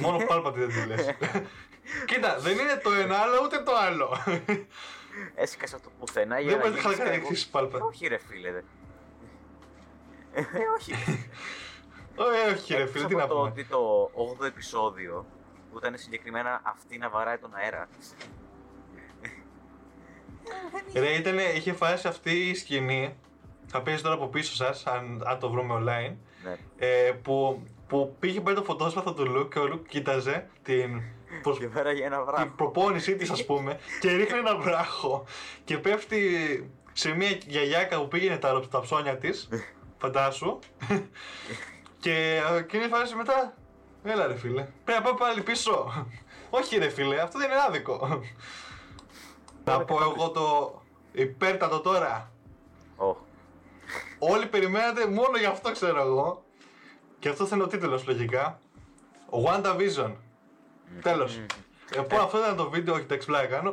Μόνο 0.00 0.24
πάλπατη 0.26 0.58
δεν 0.64 0.68
τη 0.68 0.86
λες. 0.86 1.14
Κοίτα, 2.06 2.38
δεν 2.40 2.52
είναι 2.58 2.80
το 2.82 2.92
ένα 2.92 3.16
άλλο 3.18 3.40
ούτε 3.44 3.58
το 3.58 3.72
άλλο. 3.76 4.16
Έσκασε 5.34 5.74
αυτό 5.74 5.90
πουθενά 5.98 6.40
για 6.40 6.50
δεν 6.50 6.58
να 6.58 6.62
μπορεί 6.68 6.74
να 6.74 6.80
γίνεις 6.80 6.96
χαρακτηριστείς 6.96 7.44
Skywalker. 7.46 7.50
πάλπατη. 7.52 7.84
Όχι 7.84 8.06
ρε 8.06 8.18
φίλε. 8.18 8.52
δε. 8.52 8.58
Ε, 10.32 10.42
όχι. 10.78 10.92
Όχι, 12.16 12.52
όχι, 12.54 12.74
ρε 12.74 12.82
Εκτός 12.82 12.92
φίλε, 13.02 13.06
τι 13.06 13.14
από 13.14 13.22
να 13.22 13.26
το 13.28 13.34
πούμε. 13.34 13.48
ότι 13.48 13.64
το 13.64 14.10
8ο 14.40 14.44
επεισόδιο 14.46 15.26
που 15.70 15.78
ήταν 15.78 15.98
συγκεκριμένα 15.98 16.60
αυτή 16.64 16.98
να 16.98 17.08
βαράει 17.08 17.38
τον 17.38 17.54
αέρα. 17.54 17.88
Ρε, 20.94 21.12
ήταν, 21.14 21.38
είχε 21.38 21.72
φάσει 21.72 22.08
αυτή 22.08 22.48
η 22.48 22.54
σκηνή. 22.54 23.16
Θα 23.66 23.82
παίζει 23.82 24.02
τώρα 24.02 24.14
από 24.14 24.26
πίσω 24.26 24.54
σας, 24.54 24.86
αν, 24.86 25.22
αν 25.26 25.38
το 25.38 25.50
βρούμε 25.50 25.74
online. 25.78 26.16
ναι. 26.44 26.56
Ε, 26.76 27.12
που, 27.22 27.62
που 27.92 28.16
πήγε 28.18 28.40
πάει 28.40 28.54
το 28.54 28.62
φωτόσπαθο 28.62 29.12
του 29.14 29.26
Λουκ 29.26 29.52
και 29.52 29.58
ο 29.58 29.66
Λουκ 29.66 29.86
κοίταζε 29.88 30.48
την, 30.62 31.02
προσ- 31.42 31.58
Και 31.60 31.68
βάραγε 31.68 32.04
ένα 32.04 32.22
βράχο. 32.24 32.42
την 32.42 32.54
προπόνησή 32.54 33.16
της, 33.16 33.30
ας 33.30 33.44
πούμε, 33.44 33.78
και 34.00 34.12
ρίχνει 34.12 34.38
ένα 34.38 34.56
βράχο 34.56 35.24
και 35.64 35.78
πέφτει 35.78 36.20
σε 36.92 37.14
μια 37.14 37.28
γιαγιάκα 37.46 37.98
που 38.00 38.08
πήγαινε 38.08 38.36
τα, 38.36 38.60
τα 38.70 38.80
ψώνια 38.80 39.16
της. 39.16 39.48
Φαντάσου. 40.00 40.58
και 42.00 42.42
ε, 42.54 42.56
εκείνη 42.58 42.84
η 42.84 42.88
φάση 42.88 43.14
μετά. 43.14 43.54
Έλα 44.04 44.26
ρε 44.26 44.36
φίλε. 44.36 44.66
Πρέπει 44.84 44.98
να 45.00 45.04
πάω 45.04 45.14
πάλι 45.14 45.42
πίσω. 45.42 45.92
Όχι 46.50 46.78
ρε 46.78 46.88
φίλε, 46.88 47.20
αυτό 47.20 47.38
δεν 47.38 47.50
είναι 47.50 47.60
άδικο. 47.68 48.20
Να 49.64 49.84
πω 49.84 49.98
εγώ 50.02 50.30
το 50.30 50.80
υπέρτατο 51.12 51.80
τώρα. 51.80 52.32
Οχ. 52.96 53.16
Όλοι 54.18 54.46
περιμένατε 54.46 55.06
μόνο 55.06 55.36
γι' 55.38 55.44
αυτό 55.46 55.72
ξέρω 55.72 56.00
εγώ. 56.02 56.44
Και 57.22 57.28
αυτός 57.28 57.48
θα 57.48 57.54
είναι 57.56 57.64
ο 57.64 57.66
τίτλος 57.68 58.06
λογικά. 58.06 58.60
WandaVision. 59.46 60.12
Τέλος. 61.02 61.40
Ε, 61.96 62.00
πω, 62.00 62.16
αυτό 62.16 62.38
ήταν 62.38 62.56
το 62.56 62.70
βίντεο, 62.70 62.94
όχι 62.94 63.02
εντάξει 63.02 63.26
πλάκα 63.26 63.46
κάνω. 63.46 63.72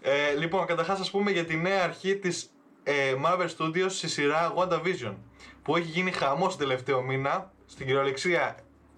Ε, 0.00 0.32
λοιπόν, 0.38 0.66
καταρχάς 0.66 1.00
ας 1.00 1.10
πούμε 1.10 1.30
για 1.30 1.44
τη 1.44 1.56
νέα 1.56 1.82
αρχή 1.84 2.16
της 2.16 2.50
ε, 2.82 3.14
Marvel 3.24 3.48
Studios 3.58 3.86
στη 3.90 4.08
σειρά 4.08 4.52
WandaVision. 4.56 5.14
Που 5.62 5.76
έχει 5.76 5.86
γίνει 5.86 6.10
χαμός 6.10 6.56
τον 6.56 6.58
τελευταίο 6.68 7.02
μήνα. 7.02 7.52
Στην 7.66 7.86
κυριολεξία 7.86 8.54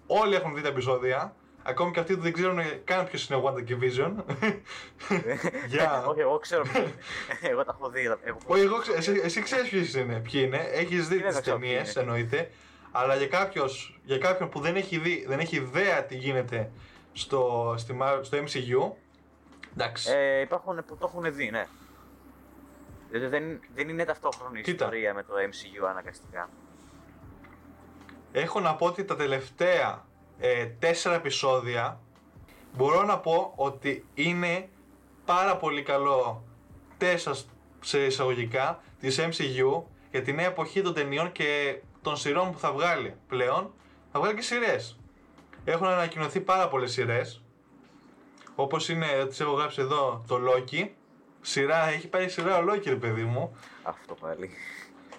όλοι 0.07 0.35
έχουν 0.35 0.55
δει 0.55 0.61
τα 0.61 0.67
επεισόδια. 0.67 1.35
Ακόμη 1.63 1.91
και 1.91 1.99
αυτοί 1.99 2.15
που 2.15 2.21
δεν 2.21 2.33
ξέρουν 2.33 2.59
καν 2.83 3.05
ποιος 3.05 3.27
είναι 3.29 3.39
ο 3.39 3.43
WandaVision. 3.55 4.11
Γεια. 5.67 6.03
Όχι, 6.07 6.19
εγώ 6.19 6.37
ξέρω 6.37 6.61
ποιος 6.63 6.75
είναι. 6.83 6.93
Εγώ 7.41 7.63
τα 7.65 7.75
έχω 7.79 7.89
δει. 7.89 8.01
έχω- 8.23 8.37
Όχι, 8.45 8.61
εγώ 8.63 8.77
ξέ- 8.77 8.97
εσύ, 8.97 9.21
εσύ 9.23 9.41
ξέρεις 9.41 9.69
ποιοι 9.69 9.89
είναι, 9.95 10.19
ποιοι 10.31 10.41
είναι. 10.45 10.57
Έχεις 10.71 11.07
δει 11.07 11.17
δεν 11.17 11.27
τις 11.29 11.39
ξέρω 11.39 11.57
ταινίες, 11.57 11.81
ποιοι 11.81 11.91
είναι. 11.95 12.01
εννοείται. 12.11 12.51
Αλλά 12.95 13.15
για, 13.15 13.27
κάποιος, 13.27 13.99
για 14.03 14.17
κάποιον 14.17 14.49
που 14.49 14.59
δεν 14.59 14.75
έχει 14.75 14.97
δει, 14.97 15.25
δεν 15.27 15.39
έχει 15.39 15.55
ιδέα 15.55 16.05
τι 16.05 16.15
γίνεται 16.15 16.71
στο, 17.13 17.73
στη, 17.77 17.97
Mar- 18.01 18.19
στο 18.21 18.37
MCU. 18.37 18.91
Εντάξει. 19.73 20.11
Ε, 20.11 20.39
υπάρχουν 20.39 20.85
που 20.85 20.97
το 20.97 21.05
έχουν 21.13 21.33
δει, 21.35 21.49
ναι. 21.49 21.65
Δηλαδή 23.09 23.27
δεν, 23.27 23.59
δεν 23.75 23.89
είναι 23.89 24.03
ταυτόχρονη 24.05 24.61
Κοίτα. 24.61 24.71
ιστορία 24.85 25.13
με 25.13 25.23
το 25.23 25.33
MCU 25.33 25.87
αναγκαστικά. 25.89 26.49
Έχω 28.31 28.59
να 28.59 28.75
πω 28.75 28.85
ότι 28.85 29.03
τα 29.05 29.15
τελευταία 29.15 30.05
ε, 30.39 30.65
τέσσερα 30.65 31.15
επεισόδια 31.15 31.99
μπορώ 32.73 33.03
να 33.03 33.19
πω 33.19 33.53
ότι 33.55 34.05
είναι 34.13 34.69
πάρα 35.25 35.57
πολύ 35.57 35.83
καλό 35.83 36.43
τέσσερα 36.97 37.35
σε 37.79 38.05
εισαγωγικά 38.05 38.81
της 38.99 39.19
MCU 39.21 39.83
για 40.11 40.21
τη 40.21 40.33
νέα 40.33 40.45
εποχή 40.45 40.81
των 40.81 40.93
ταινιών 40.93 41.31
και 41.31 41.81
των 42.03 42.17
σειρών 42.17 42.51
που 42.51 42.59
θα 42.59 42.71
βγάλει 42.71 43.15
πλέον. 43.27 43.73
Θα 44.11 44.19
βγάλει 44.19 44.35
και 44.35 44.41
σειρές. 44.41 44.99
Έχουν 45.63 45.87
ανακοινωθεί 45.87 46.39
πάρα 46.41 46.67
πολλές 46.67 46.91
σειρές. 46.91 47.43
Όπως 48.55 48.89
είναι, 48.89 49.25
τις 49.27 49.39
έχω 49.39 49.51
γράψει 49.51 49.81
εδώ, 49.81 50.23
το 50.27 50.39
Loki. 50.47 50.89
Σειρά, 51.41 51.87
έχει 51.87 52.07
πάρει 52.07 52.29
σειρά 52.29 52.57
ο 52.57 52.63
Loki 52.69 52.85
ρε 52.85 52.95
παιδί 52.95 53.23
μου. 53.23 53.57
Αυτό 53.83 54.13
πάλι. 54.13 54.49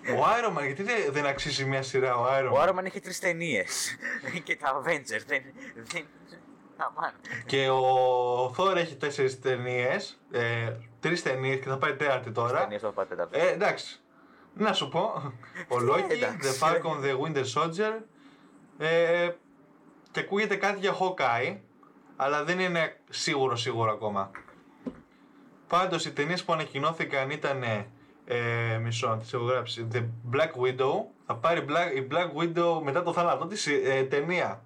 Ο 0.09 0.25
Iron 0.38 0.59
Man, 0.59 0.64
γιατί 0.64 0.83
δεν, 0.83 0.97
δεν 1.11 1.26
αξίζει 1.26 1.64
μια 1.64 1.83
σειρά 1.83 2.17
ο 2.17 2.26
Iron 2.26 2.50
Ο 2.53 2.62
Man; 2.62 2.69
Iron 2.69 2.79
Man 2.79 2.85
είχε 2.85 3.00
τρεις 3.00 3.19
ταινίες. 3.19 3.97
και 4.45 4.57
τα 4.57 4.83
Avengers. 4.83 5.25
Δεν. 5.26 5.43
δεν 5.75 6.07
αμάν. 6.76 7.12
Και 7.47 7.69
ο 7.69 8.55
Thor 8.57 8.76
έχει 8.76 8.97
τέσσερις 8.97 9.41
ταινίες. 9.41 10.21
Ε, 10.31 10.73
Τρεις 11.00 11.23
ταινίες 11.23 11.61
και 11.61 11.69
θα 11.69 11.79
πάει 11.79 11.95
τέταρτη 11.95 12.31
τώρα. 12.31 12.61
Ταινίες 12.61 12.81
στο 12.81 12.91
πάτε 12.91 13.14
τα 13.14 13.29
Ε, 13.31 13.49
εντάξει. 13.49 14.00
Να 14.56 14.73
σου 14.73 14.88
πω. 14.88 15.32
Ο 15.68 15.76
Loki, 15.90 16.11
εντάξει. 16.11 16.38
The 16.42 16.66
Falcon, 16.66 17.04
The 17.04 17.18
Winter 17.20 17.44
Soldier. 17.54 17.92
Ε, 18.78 19.30
και 20.11 20.20
ακούγεται 20.20 20.56
κάτι 20.56 20.78
για 20.78 20.96
Hawkeye. 21.00 21.56
Αλλά 22.16 22.44
δεν 22.44 22.58
είναι 22.58 23.00
σίγουρο 23.11 23.56
σίγουρο 23.56 23.92
ακόμα. 23.92 24.30
Πάντως 25.68 26.04
οι 26.04 26.12
ταινίες 26.12 26.44
που 26.44 26.52
ανακοινώθηκαν 26.52 27.30
ήταν 27.30 27.62
Ε, 28.26 28.78
μισό 28.82 29.08
να 29.08 29.18
τη 29.18 29.28
έχω 29.32 29.44
γράψει. 29.44 29.88
The 29.92 30.04
Black 30.32 30.50
Widow. 30.62 30.92
Θα 31.26 31.34
πάρει 31.37 31.64
Black, 31.68 31.96
η 31.96 32.06
Black 32.11 32.42
Widow 32.42 32.80
μετά 32.82 33.02
το 33.02 33.12
θάνατό 33.12 33.46
της 33.46 33.66
ε, 33.66 34.06
ταινία. 34.11 34.64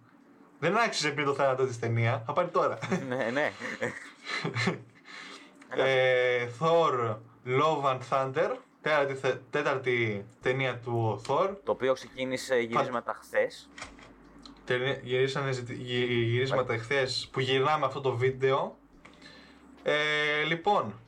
Δεν 0.58 0.76
άξιζε 0.76 1.10
πριν 1.10 1.26
το 1.26 1.34
θάνατό 1.34 1.66
της 1.66 1.78
ταινία. 1.78 2.22
Θα 2.26 2.32
πάρει 2.32 2.48
τώρα. 2.48 2.78
ναι, 3.08 3.30
ναι. 3.32 3.52
ε, 5.84 6.48
Thor 6.60 7.16
Love 7.46 7.84
and 7.84 8.00
Thunder. 8.10 8.50
Τέταρτη, 8.88 9.14
θε- 9.14 9.40
τέταρτη 9.50 10.26
ταινία 10.42 10.78
του 10.78 11.22
Thor. 11.28 11.50
το 11.64 11.72
οποίο 11.72 11.92
ξεκίνησε 11.92 12.56
γυρίσματα 12.56 13.14
χθες. 13.22 13.68
Ταινία- 14.64 15.00
Γυρίσανε 15.02 15.52
ζητη- 15.52 15.74
γυ- 15.74 16.10
γυρίσματα 16.10 16.72
εχθέ 16.74 17.08
που 17.30 17.40
γυρνάμε 17.40 17.86
αυτό 17.86 18.00
το 18.00 18.16
βίντεο. 18.16 18.76
Ε, 19.82 20.42
λοιπόν, 20.46 21.00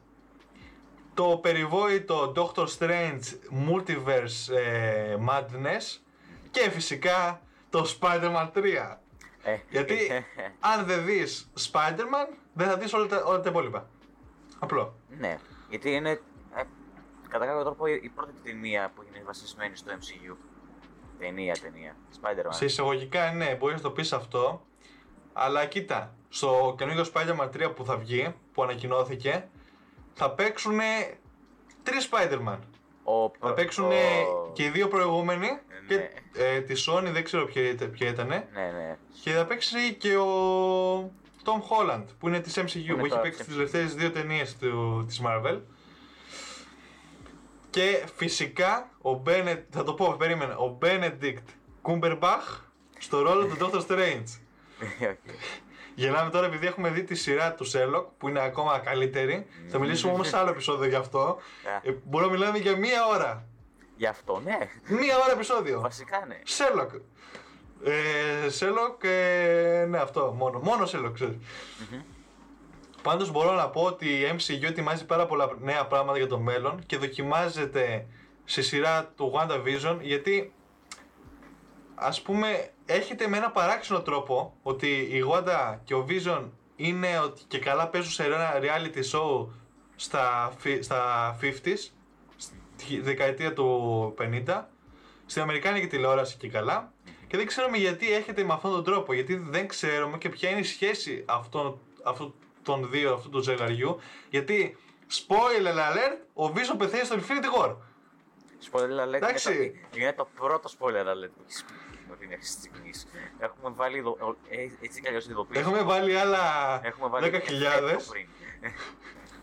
το 1.14 1.38
περιβόητο 1.42 2.32
Doctor 2.36 2.66
Strange 2.78 3.20
Multiverse 3.68 4.54
ε, 4.56 5.16
Madness 5.28 6.00
και 6.50 6.70
φυσικά 6.70 7.40
το 7.70 7.96
Spider-Man 8.00 8.50
3. 8.54 8.96
Ε, 9.42 9.56
Γιατί 9.70 9.96
αν 10.74 10.84
δεν 10.86 11.04
δεις 11.04 11.50
Spider-Man 11.72 12.34
δεν 12.52 12.66
θα 12.68 12.76
δεις 12.76 12.92
όλα 12.92 13.06
τα, 13.06 13.22
όλα 13.24 13.40
τα 13.40 13.50
υπόλοιπα. 13.50 13.88
Απλό. 14.58 14.94
ναι, 15.18 15.38
γιατί 15.70 15.90
είναι 15.90 16.10
ε, 16.10 16.20
κατά 17.30 17.46
κάποιο 17.46 17.62
τρόπο 17.62 17.86
η 17.86 18.00
η 18.02 18.08
πρώτη 18.08 18.32
ταινία 18.44 18.92
που 18.94 19.02
είναι 19.08 19.22
βασισμένη 19.26 19.76
στο 19.76 19.92
MCU. 19.92 20.36
Ταινία, 21.18 21.56
ταινία. 21.62 21.96
Spider-Man. 22.22 22.48
Σε 22.52 22.64
εισαγωγικά 22.64 23.32
ναι, 23.32 23.54
μπορείς 23.54 23.76
να 23.76 23.82
το 23.82 23.90
πεις 23.90 24.12
αυτό. 24.12 24.66
Αλλά 25.32 25.66
κοίτα, 25.66 26.14
στο 26.28 26.74
καινούργιο 26.78 27.04
Spider-Man 27.14 27.48
3 27.66 27.72
που 27.74 27.84
θα 27.84 27.96
βγει, 27.96 28.34
που 28.52 28.62
ανακοινώθηκε, 28.62 29.48
θα 30.12 30.30
παίξουν 30.30 30.78
τρεις 31.82 32.08
Spider-Man. 32.12 32.58
Ο, 33.04 33.30
Θα 33.40 33.54
παίξουν 33.54 33.84
ο- 33.90 34.50
και 34.52 34.64
οι 34.64 34.68
δύο 34.68 34.88
προηγούμενοι 34.88 35.48
και 35.88 35.94
ναι. 35.96 36.08
ε, 36.32 36.60
τη 36.60 36.84
Sony 36.86 37.08
δεν 37.12 37.24
ξέρω 37.24 37.44
ποια, 37.44 37.62
ήταν- 37.68 37.90
ποια 37.90 38.08
ήταν. 38.08 38.26
Ναι, 38.26 38.42
ναι. 38.54 38.96
Και 39.22 39.30
θα 39.30 39.44
παίξει 39.46 39.94
και 39.94 40.16
ο 40.16 40.26
Tom 41.44 41.60
Holland 41.70 42.04
που 42.18 42.28
είναι 42.28 42.40
της 42.40 42.58
MCU, 42.58 42.76
είναι 42.76 42.92
που 42.94 42.98
έχει 43.00 43.08
τώρα 43.08 43.20
παίξει 43.20 43.38
της 43.38 43.46
τις 43.46 43.54
τελευταίες 43.56 43.94
δύο 43.94 44.10
ταινίες 44.10 44.56
του, 44.56 45.04
της 45.06 45.22
Marvel. 45.26 45.60
Και 47.70 48.04
φυσικά 48.16 48.90
ο 49.02 49.22
Bennett, 49.26 49.62
θα 49.70 49.82
το 49.82 49.94
πω, 49.94 50.14
περίμενα, 50.18 50.56
ο 50.56 50.78
Benedict 50.82 51.44
Cumberbatch 51.82 52.60
στο 52.98 53.20
ρόλο 53.22 53.46
του 53.46 53.56
Doctor 53.60 53.86
Strange. 53.86 54.38
Ok. 55.10 55.18
Γελάμε 55.94 56.30
τώρα 56.30 56.46
επειδή 56.46 56.66
έχουμε 56.66 56.90
δει 56.90 57.04
τη 57.04 57.14
σειρά 57.14 57.54
του 57.54 57.66
Sherlock 57.70 58.04
που 58.18 58.28
είναι 58.28 58.40
ακόμα 58.40 58.78
καλύτερη. 58.78 59.46
Θα 59.68 59.78
μιλήσουμε 59.78 60.12
όμως 60.12 60.28
σε 60.28 60.36
άλλο 60.38 60.50
επεισόδιο 60.50 60.88
γι' 60.88 60.94
αυτό. 60.94 61.20
Α, 61.20 61.36
Ε, 61.82 61.96
μπορούμε 62.04 62.32
να 62.32 62.38
μιλάμε 62.38 62.58
για 62.58 62.76
μία 62.76 63.06
ώρα. 63.06 63.46
Γι' 63.96 64.06
αυτό, 64.06 64.40
ναι. 64.44 64.58
Μία 64.88 65.16
ώρα 65.16 65.32
επεισόδιο. 65.32 65.80
Βασικά, 65.80 66.24
ναι. 66.26 66.38
Sherlock. 66.46 67.00
Ε, 67.84 67.92
Sherlock, 68.58 69.04
ε, 69.04 69.84
ναι 69.88 69.98
αυτό, 69.98 70.34
μόνο, 70.36 70.58
μόνο 70.58 70.84
Sherlock 70.84 71.10
ξέρεις. 71.14 71.36
Πάντως 73.02 73.30
μπορώ 73.30 73.52
να 73.52 73.68
πω 73.68 73.82
ότι 73.82 74.08
η 74.08 74.36
MCU 74.36 74.62
ετοιμάζει 74.62 75.06
πάρα 75.06 75.26
πολλά 75.26 75.56
νέα 75.60 75.86
πράγματα 75.86 76.18
για 76.18 76.26
το 76.26 76.38
μέλλον 76.38 76.82
και 76.86 76.96
δοκιμάζεται 76.96 78.06
στη 78.44 78.62
σειρά 78.62 79.12
του 79.16 79.32
WandaVision 79.34 79.98
γιατί 80.00 80.52
ας 81.94 82.22
πούμε 82.22 82.70
έχετε 82.86 83.28
με 83.28 83.36
ένα 83.36 83.50
παράξενο 83.50 84.00
τρόπο 84.00 84.56
ότι 84.62 84.88
η 84.88 85.24
Wanda 85.32 85.78
και 85.84 85.94
ο 85.94 86.06
Vision 86.08 86.44
είναι 86.76 87.18
ότι 87.18 87.42
και 87.48 87.58
καλά 87.58 87.88
παίζουν 87.88 88.10
σε 88.10 88.24
ένα 88.24 88.52
reality 88.60 89.02
show 89.12 89.46
στα, 89.96 90.52
φι- 90.58 90.82
στα 90.82 91.36
50s, 91.42 91.90
στη 92.36 93.00
δεκαετία 93.00 93.52
του 93.52 94.14
50 94.46 94.62
στην 95.26 95.42
Αμερικάνικη 95.42 95.86
τηλεόραση 95.86 96.36
και 96.36 96.48
καλά. 96.48 96.92
Και 97.26 97.36
δεν 97.36 97.46
ξέρουμε 97.46 97.76
γιατί 97.76 98.12
έχετε 98.12 98.44
με 98.44 98.52
αυτόν 98.52 98.70
τον 98.70 98.84
τρόπο. 98.84 99.12
Γιατί 99.12 99.34
δεν 99.36 99.68
ξέρουμε 99.68 100.18
και 100.18 100.28
ποια 100.28 100.50
είναι 100.50 100.60
η 100.60 100.62
σχέση 100.62 101.24
αυτών, 101.26 101.78
αυτού 102.04 102.34
των 102.62 102.90
δύο, 102.90 103.14
αυτού 103.14 103.28
του 103.28 103.40
ζευγαριού. 103.40 104.00
Γιατί, 104.30 104.76
spoiler 105.10 105.74
alert, 105.74 106.18
ο 106.34 106.52
Vision 106.54 106.78
πεθαίνει 106.78 107.04
στο 107.04 107.16
Infinity 107.16 107.58
War. 107.58 107.76
Spoiler 108.70 109.06
alert. 109.06 109.12
Εντάξει. 109.12 109.52
Είναι 109.52 109.72
το, 109.90 109.98
είναι 109.98 110.12
το 110.12 110.28
πρώτο 110.34 110.70
spoiler 110.78 111.06
alert 111.12 111.30
που 111.36 111.42
έχεις 111.46 111.64
πει 111.64 112.12
ότι 112.12 112.24
είναι 112.24 112.34
αυτή 112.34 112.46
τη 112.46 112.52
στιγμή. 112.52 112.90
Έχουμε 113.38 113.74
βάλει 113.74 113.96
ειδο, 113.96 114.16
ε, 114.48 114.56
έτσι 114.80 115.00
κι 115.00 115.08
αλλιώς 115.08 115.26
ειδοποίηση. 115.28 115.60
Έχουμε 115.60 115.82
βάλει 115.82 116.16
άλλα 116.16 116.40
Έχουμε 116.84 117.08
βάλει 117.08 117.30
10.000. 117.32 117.40
και 117.40 117.52
φέτο 117.54 118.04
πριν. 118.10 118.28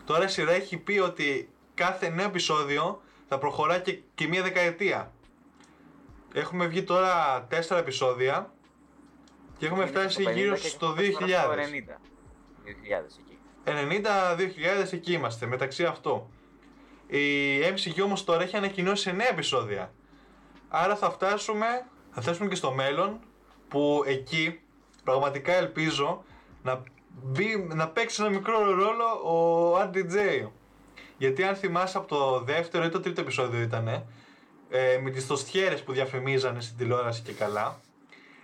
Τώρα 0.04 0.24
η 0.24 0.28
σειρά 0.28 0.52
έχει 0.52 0.78
πει 0.78 0.98
ότι 0.98 1.50
κάθε 1.74 2.08
νέο 2.08 2.26
επεισόδιο 2.26 3.02
θα 3.28 3.38
προχωρά 3.38 3.78
και, 3.78 3.98
και 4.14 4.28
μία 4.28 4.42
δεκαετία. 4.42 5.12
Έχουμε 6.32 6.66
βγει 6.66 6.82
τώρα 6.82 7.46
τέσσερα 7.48 7.80
επεισόδια 7.80 8.52
και 9.58 9.66
έχουμε 9.66 9.82
Είναι 9.82 9.90
φτάσει 9.90 10.22
στο 10.22 10.30
50 10.30 10.34
γύρω 10.34 10.56
και 10.56 10.68
στο 10.68 10.86
έχουμε 10.86 11.10
φτάσει 11.10 11.84
2000. 11.88 11.98
Εκεί. 12.70 13.38
90-2000 14.84 14.92
εκεί 14.92 15.12
είμαστε, 15.12 15.46
μεταξύ 15.46 15.84
αυτού. 15.84 16.30
Η 17.06 17.60
MCU 17.74 18.02
όμως 18.04 18.24
τώρα 18.24 18.42
έχει 18.42 18.56
ανακοινώσει 18.56 19.10
9 19.14 19.20
επεισόδια. 19.30 19.92
Άρα 20.68 20.96
θα 20.96 21.10
φτάσουμε, 21.10 21.66
θα 22.10 22.20
φτάσουμε 22.20 22.48
και 22.48 22.54
στο 22.54 22.72
μέλλον 22.72 23.20
που 23.68 24.02
εκεί 24.06 24.60
πραγματικά 25.04 25.52
ελπίζω 25.52 26.24
να, 26.62 26.82
μπει, 27.22 27.68
να 27.74 27.88
παίξει 27.88 28.22
ένα 28.22 28.30
μικρό 28.30 28.74
ρόλο 28.74 29.04
ο 29.04 29.76
RDJ. 29.80 30.48
Γιατί 31.18 31.42
αν 31.42 31.56
θυμάσαι 31.56 31.98
από 31.98 32.06
το 32.06 32.40
δεύτερο 32.40 32.84
ή 32.84 32.88
το 32.88 33.00
τρίτο 33.00 33.20
επεισόδιο 33.20 33.60
ήταν 33.60 33.88
ε, 34.68 34.98
με 35.02 35.10
τις 35.10 35.26
τοστιέρες 35.26 35.82
που 35.82 35.92
διαφημίζανε 35.92 36.60
στην 36.60 36.76
τηλεόραση 36.76 37.22
και 37.22 37.32
καλά 37.32 37.80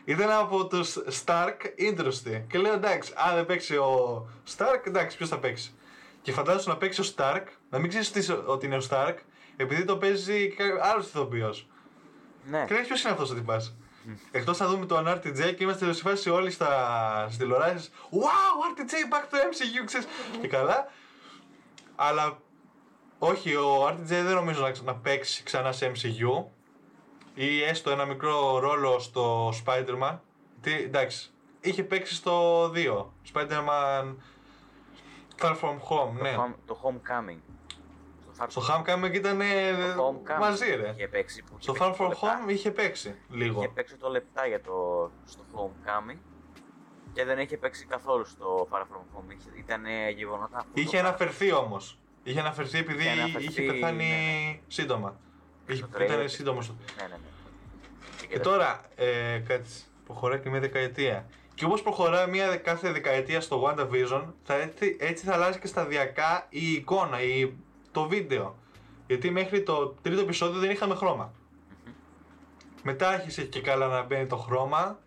ήταν 0.04 0.30
από 0.30 0.66
τους 0.66 0.98
Stark 1.24 1.56
Industry. 1.78 2.42
Και 2.48 2.58
λέω 2.58 2.72
εντάξει, 2.72 3.12
αν 3.16 3.34
δεν 3.34 3.46
παίξει 3.46 3.76
ο 3.76 4.26
Stark, 4.56 4.86
εντάξει, 4.86 5.16
ποιος 5.16 5.28
θα 5.28 5.38
παίξει. 5.38 5.74
Και 6.22 6.32
φαντάζομαι 6.32 6.72
να 6.72 6.78
παίξει 6.78 7.00
ο 7.00 7.04
Stark, 7.16 7.42
να 7.70 7.78
μην 7.78 7.90
ξέρει 7.90 8.28
ότι 8.46 8.66
είναι 8.66 8.76
ο 8.76 8.82
Stark, 8.90 9.14
επειδή 9.56 9.84
το 9.84 9.96
παίζει 9.96 10.54
άλλος 10.82 11.06
ηθοποιός. 11.06 11.68
Ναι. 12.50 12.64
Και 12.68 12.74
λες 12.74 12.86
ποιος 12.86 13.02
είναι 13.02 13.12
αυτός 13.12 13.30
ο 13.30 13.34
τυπάς. 13.34 13.76
Εκτός 14.30 14.58
να 14.58 14.66
δούμε 14.66 14.86
τον 14.86 15.08
RTJ 15.08 15.54
και 15.56 15.64
είμαστε 15.64 15.92
σε 15.92 16.02
φάση 16.02 16.30
όλοι 16.30 16.50
στα 16.50 17.24
στις 17.24 17.38
τηλεοράσει. 17.38 17.90
Wow, 18.10 18.80
RTJ 18.80 19.14
back 19.14 19.22
to 19.22 19.36
MCU, 19.36 19.84
ξέρεις. 19.84 20.06
Και 20.40 20.48
καλά. 20.48 20.90
Αλλά 21.94 22.38
όχι, 23.18 23.54
ο 23.54 23.88
RTJ 23.88 24.04
δεν 24.04 24.34
νομίζω 24.34 24.60
να, 24.60 24.72
να 24.84 24.94
παίξει 24.94 25.42
ξανά 25.42 25.72
σε 25.72 25.92
MCU 25.94 26.44
ή 27.34 27.62
έστω 27.62 27.90
ένα 27.90 28.04
μικρό 28.04 28.58
ρόλο 28.58 28.98
στο 28.98 29.48
Spider-Man. 29.64 30.18
Τι, 30.60 30.72
εντάξει, 30.72 31.30
είχε 31.60 31.84
παίξει 31.84 32.14
στο 32.14 32.64
2. 32.74 33.06
Spider-Man 33.32 34.14
Far 35.40 35.56
From 35.60 35.78
Home, 35.88 36.12
ναι. 36.22 36.32
Το, 36.34 36.42
home, 36.42 36.54
το 36.66 36.78
Homecoming. 36.82 37.38
Far 38.38 38.46
Στο 38.48 38.62
Homecoming 38.68 39.14
ήταν 39.14 39.40
ε, 39.40 39.72
το 39.96 40.08
Homecoming 40.08 40.38
μαζί, 40.40 40.74
ρε. 40.74 40.90
Είχε 40.96 41.08
παίξει. 41.08 41.42
Που 41.42 41.48
είχε 41.52 41.62
Στο 41.62 41.72
παίξει 41.72 41.88
Far 41.90 41.96
το 41.96 42.04
From 42.04 42.08
λεπτά. 42.08 42.44
Home 42.46 42.50
είχε 42.50 42.70
παίξει 42.70 43.14
λίγο. 43.30 43.58
Είχε 43.60 43.68
παίξει 43.68 43.96
το 43.96 44.08
λεπτά 44.08 44.46
για 44.46 44.60
το, 44.60 45.10
στο 45.24 45.42
Homecoming 45.54 46.18
και 47.12 47.24
δεν 47.24 47.38
είχε 47.38 47.56
παίξει 47.56 47.86
καθόλου 47.86 48.24
στο 48.24 48.68
Far 48.70 48.80
From 48.80 49.18
Home. 49.18 49.32
Είχε, 49.38 49.48
ήταν 49.58 49.84
γεγονότα. 50.16 50.56
αυτό 50.56 50.70
Είχε 50.74 51.00
το- 51.00 51.06
αναφερθεί 51.06 51.52
όμως. 51.52 51.98
Είχε 52.22 52.40
αναφερθεί 52.40 52.78
επειδή 52.78 53.02
Είχε 53.02 53.10
αναφερθεί, 53.10 53.46
είχε 53.46 53.62
πεθάνει 53.62 53.96
ναι, 54.08 54.58
σύντομα. 54.66 55.16
Είχε, 55.66 55.84
trailer. 55.96 56.00
ήταν 56.00 56.28
σύντομο. 56.28 56.60
Ναι, 56.60 56.68
ναι, 56.98 57.08
ναι. 57.08 58.26
Και 58.28 58.38
τώρα, 58.38 58.80
ε, 58.94 59.38
κάτσε, 59.38 59.84
προχωράει 60.06 60.40
και 60.40 60.50
μια 60.50 60.60
δεκαετία. 60.60 61.26
Και 61.54 61.64
όπως 61.64 61.82
προχωράει 61.82 62.26
μια 62.26 62.56
κάθε 62.56 62.92
δεκαετία 62.92 63.40
στο 63.40 63.62
WandaVision, 63.64 64.24
θα 64.42 64.54
έτσι, 64.54 64.96
έτσι 65.00 65.24
θα 65.24 65.32
αλλάζει 65.32 65.58
και 65.58 65.66
σταδιακά 65.66 66.46
η 66.48 66.72
εικόνα, 66.72 67.22
η, 67.22 67.52
το 67.92 68.08
βίντεο. 68.08 68.56
Γιατί 69.06 69.30
μέχρι 69.30 69.62
το 69.62 69.94
τρίτο 70.02 70.20
επεισόδιο 70.20 70.60
δεν 70.60 70.70
είχαμε 70.70 70.94
χρώμα. 70.94 71.32
Μετά 72.82 73.08
άρχισε 73.08 73.42
και 73.42 73.60
καλά 73.60 73.86
να 73.86 74.02
μπαίνει 74.02 74.26
το 74.26 74.36
χρώμα, 74.36 74.98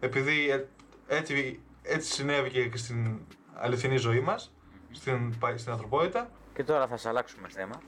επειδή 0.00 0.50
ε, 0.50 0.64
έτσι, 1.06 1.60
έτσι 1.82 2.12
συνέβη 2.12 2.50
και 2.50 2.76
στην 2.76 3.18
αληθινή 3.54 3.96
ζωή 3.96 4.20
μας, 4.20 4.52
στην, 4.90 5.34
στην 5.56 5.72
ανθρωπότητα. 5.72 6.30
Και 6.54 6.64
τώρα 6.64 6.86
θα 6.86 6.96
σα 6.96 7.08
αλλάξουμε 7.08 7.48
θέμα 7.48 7.80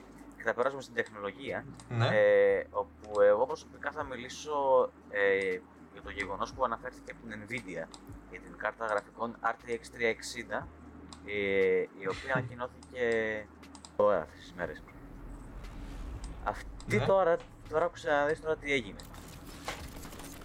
και 0.45 0.51
θα 0.51 0.57
περάσουμε 0.57 0.83
στην 0.83 0.95
τεχνολογία. 0.95 1.65
Ναι. 1.89 2.07
Ε, 2.07 2.67
όπου 2.71 3.21
εγώ 3.21 3.47
προσωπικά 3.47 3.91
θα 3.91 4.05
μιλήσω 4.05 4.91
ε, 5.11 5.49
για 5.93 6.03
το 6.03 6.11
γεγονός 6.11 6.53
που 6.53 6.65
αναφέρθηκε 6.65 7.13
από 7.13 7.21
την 7.29 7.41
Nvidia 7.43 7.87
για 8.31 8.41
την 8.41 8.57
κάρτα 8.57 8.87
γραφικών 8.87 9.37
RTX 9.41 9.81
360 10.61 10.67
ε, 11.27 11.81
η 11.81 12.07
οποία 12.09 12.33
ανακοινώθηκε 12.35 13.07
τώρα 13.97 14.21
αυτές 14.23 14.39
τις 14.41 14.53
μέρες. 14.57 14.83
Αυτή 16.45 16.97
Ναι. 16.97 17.07
τώρα, 17.07 17.37
τώρα 17.69 17.85
άκουσα 17.85 18.11
να 18.11 18.27
δεις 18.27 18.41
τώρα 18.41 18.57
τι 18.57 18.73
έγινε. 18.73 18.99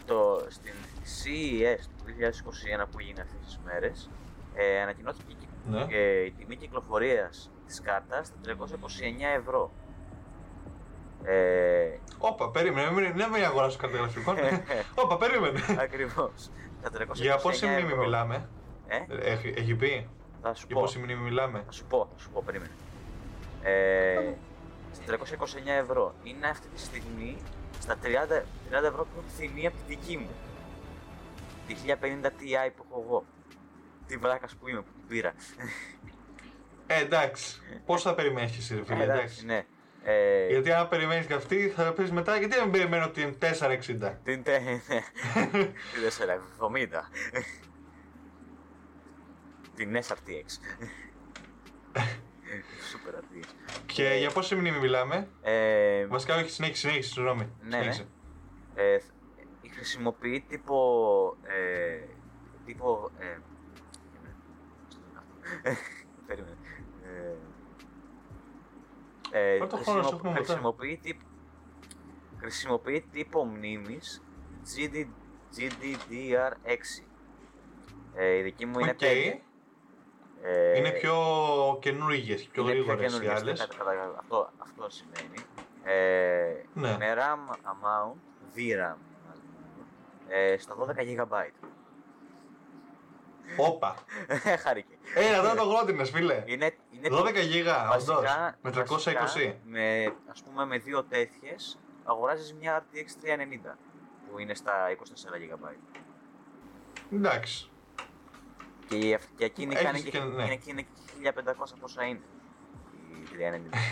Το, 0.06 0.46
στην 0.50 0.74
CES 1.04 1.84
του 1.98 2.04
2021 2.84 2.86
που 2.92 3.00
έγινε 3.00 3.22
αυτές 3.22 3.40
τις 3.46 3.60
μέρες 3.66 4.10
ε, 4.54 4.82
ανακοινώθηκε 4.82 5.32
η 5.32 5.48
Ναι. 5.70 5.86
ε, 5.90 6.26
η 6.26 6.32
τιμή 6.32 6.56
κυκλοφορίας 6.56 7.52
της 7.68 7.82
κάρτας 7.82 8.28
στα 8.28 8.36
329 8.46 8.56
ευρώ. 9.40 9.72
Ε, 11.24 11.98
Όπα, 12.18 12.50
περίμενε, 12.52 12.92
μην, 12.92 13.04
μην, 13.16 13.30
μην 13.30 13.44
αγοράσω 13.46 13.78
κάτι 13.78 13.98
γραφικών. 13.98 14.36
Όπα, 15.04 15.18
περίμενε. 15.18 15.60
ακριβώς. 15.80 16.50
Τα 16.82 16.90
329 16.98 17.06
Για 17.14 17.38
πόση 17.38 17.66
μνήμη 17.66 17.82
ευρώ. 17.82 17.98
μιλάμε, 18.04 18.50
Ε, 18.88 19.32
έχει, 19.32 19.54
έχει 19.58 19.76
πει; 19.76 20.10
θα 20.42 20.54
σου 20.54 20.66
Για 20.68 20.76
πω. 20.76 20.82
πόση 20.82 21.00
μνήμη 21.00 21.22
μιλάμε; 21.22 21.64
Θα 21.66 21.72
σου 21.72 21.86
πω, 21.86 22.10
θα 22.14 22.20
σου 22.20 22.30
πω, 22.30 22.44
περίμενε. 22.46 22.72
Ε, 23.64 24.34
στα 24.94 25.18
329 25.18 25.68
ευρώ 25.82 26.14
είναι 26.24 26.48
αυτή 26.48 26.68
τη 26.68 26.80
στιγμή 26.82 27.38
στα 27.80 27.96
30, 28.04 28.08
30 28.08 28.84
ευρώ 28.84 29.08
πιο 29.14 29.24
φθηνή 29.28 29.68
από 29.68 29.76
τη 29.78 29.84
δική 29.96 30.18
μου. 30.18 30.30
Τη 31.68 31.76
1050 31.86 32.26
Ti 32.26 32.72
που 32.76 32.86
έχω 32.92 33.04
εγώ. 33.08 33.26
Τι 34.08 34.18
βράκας 34.18 34.56
που 34.56 34.68
είμαι 34.68 34.82
που 34.82 34.92
την 34.98 35.08
πήρα. 35.08 35.34
Ε, 36.88 37.00
εντάξει. 37.02 37.62
Πώς 37.86 38.02
θα 38.02 38.16
περιμένεις 38.16 38.58
εσύ, 38.58 38.76
ρε 38.76 38.84
φίλε, 38.84 39.02
Ε, 39.02 39.04
εντάξει. 39.04 39.46
ναι. 39.46 39.66
Ε, 40.04 40.48
Γιατί 40.48 40.72
αν 40.72 40.88
περιμένεις 40.88 41.26
και 41.26 41.34
αυτή, 41.34 41.68
θα 41.70 41.94
πεις 41.94 42.12
μετά, 42.12 42.38
γιατί 42.38 42.56
δεν 42.56 42.70
περιμένω 42.70 43.10
την 43.10 43.36
460. 43.40 44.14
Την 44.24 44.44
τε... 44.44 44.60
ναι. 44.60 44.82
Την 45.94 46.10
470. 46.60 46.88
Την 49.76 49.96
SRTX. 49.96 50.48
Super 52.92 53.14
RTX. 53.20 53.46
Και 53.86 54.16
για 54.20 54.30
πόση 54.32 54.56
μνήμη 54.56 54.78
μιλάμε; 54.80 55.28
Ε, 55.42 56.06
Βασικά, 56.06 56.36
όχι, 56.36 56.50
συνέχισε, 56.50 56.80
συνέχισε, 56.88 57.12
συγγνώμη. 57.14 57.50
Ναι, 57.62 57.78
Συνέχισε. 57.78 58.08
ε, 58.76 58.98
χρησιμοποιεί 59.76 60.46
τύπο... 60.50 61.36
Ε, 61.44 62.00
τύπο... 62.66 63.12
Ε, 63.20 63.38
περίμενε. 66.28 66.56
Ε, 69.32 69.54
ε, 69.54 69.58
Πάρ' 69.58 69.68
το 69.70 69.78
χρόνο 69.78 70.02
σου, 70.04 70.16
έχουμε 70.16 70.32
μετά. 70.32 70.44
χρησιμοποιεί, 70.46 71.00
τύπο, 71.04 71.24
χρησιμοποιεί 72.40 73.06
τύπο 73.12 73.46
μνήμης 73.46 74.24
GD, 74.76 75.06
GDDR6. 75.58 77.04
Ε, 78.16 78.38
η 78.38 78.42
δική 78.42 78.66
μου 78.66 78.80
είναι 78.80 78.90
Οκ. 78.90 78.98
5. 79.00 79.42
Ε, 80.42 80.78
Είναι 80.78 80.92
πιο 80.92 81.16
καινούργιες 81.82 82.42
και 82.42 82.48
πιο 82.52 82.62
είναι 82.64 82.72
γρήγορες 82.72 83.02
οι 83.02 83.06
καινούργιες, 83.06 83.42
άλλες. 83.42 83.60
κατά- 83.60 83.76
κατά- 83.84 84.16
αυτό, 84.20 84.50
αυτό 84.58 84.90
σημαίνει. 84.90 85.46
Ε, 85.84 86.64
Ναι. 86.74 86.98
Με 86.98 87.14
RAM 87.16 87.54
amount, 87.54 88.16
VRAM, 88.56 88.98
ε, 90.28 90.58
στα 90.58 90.76
12 90.76 91.04
GB. 91.04 91.52
Όπα. 93.58 93.96
Ε, 94.44 94.56
χάρηκε. 94.56 94.98
Ε, 95.16 95.36
αυτό 95.36 95.52
ε, 95.52 95.56
το 95.56 95.64
γρόντινε, 95.64 96.06
φίλε. 96.06 96.44
Είναι, 96.46 96.76
είναι 96.92 97.08
12 97.12 97.34
το... 97.34 97.40
γίγα, 97.40 97.90
όντως. 97.90 98.24
Με 98.62 98.72
320. 98.76 99.54
Με, 99.64 100.14
ας 100.30 100.44
πούμε, 100.44 100.66
με 100.66 100.78
δύο 100.78 101.04
τέτοιες 101.04 101.80
αγοράζεις 102.04 102.54
μια 102.54 102.86
RTX 102.86 103.26
390 103.68 103.76
που 104.30 104.40
είναι 104.40 104.54
στα 104.54 104.74
24 104.98 105.02
GB. 105.56 105.76
Εντάξει. 107.14 107.70
Και, 108.88 108.96
η, 108.96 109.18
εκείνη 109.40 109.74
Έχεις 109.74 109.86
κάνει 109.86 110.02
και, 110.02 110.10
και, 110.10 110.20
ναι. 110.20 110.44
είναι 110.66 110.86
1500 111.70 111.74
πόσα 111.80 112.04
είναι. 112.04 112.22
Η 113.10 113.28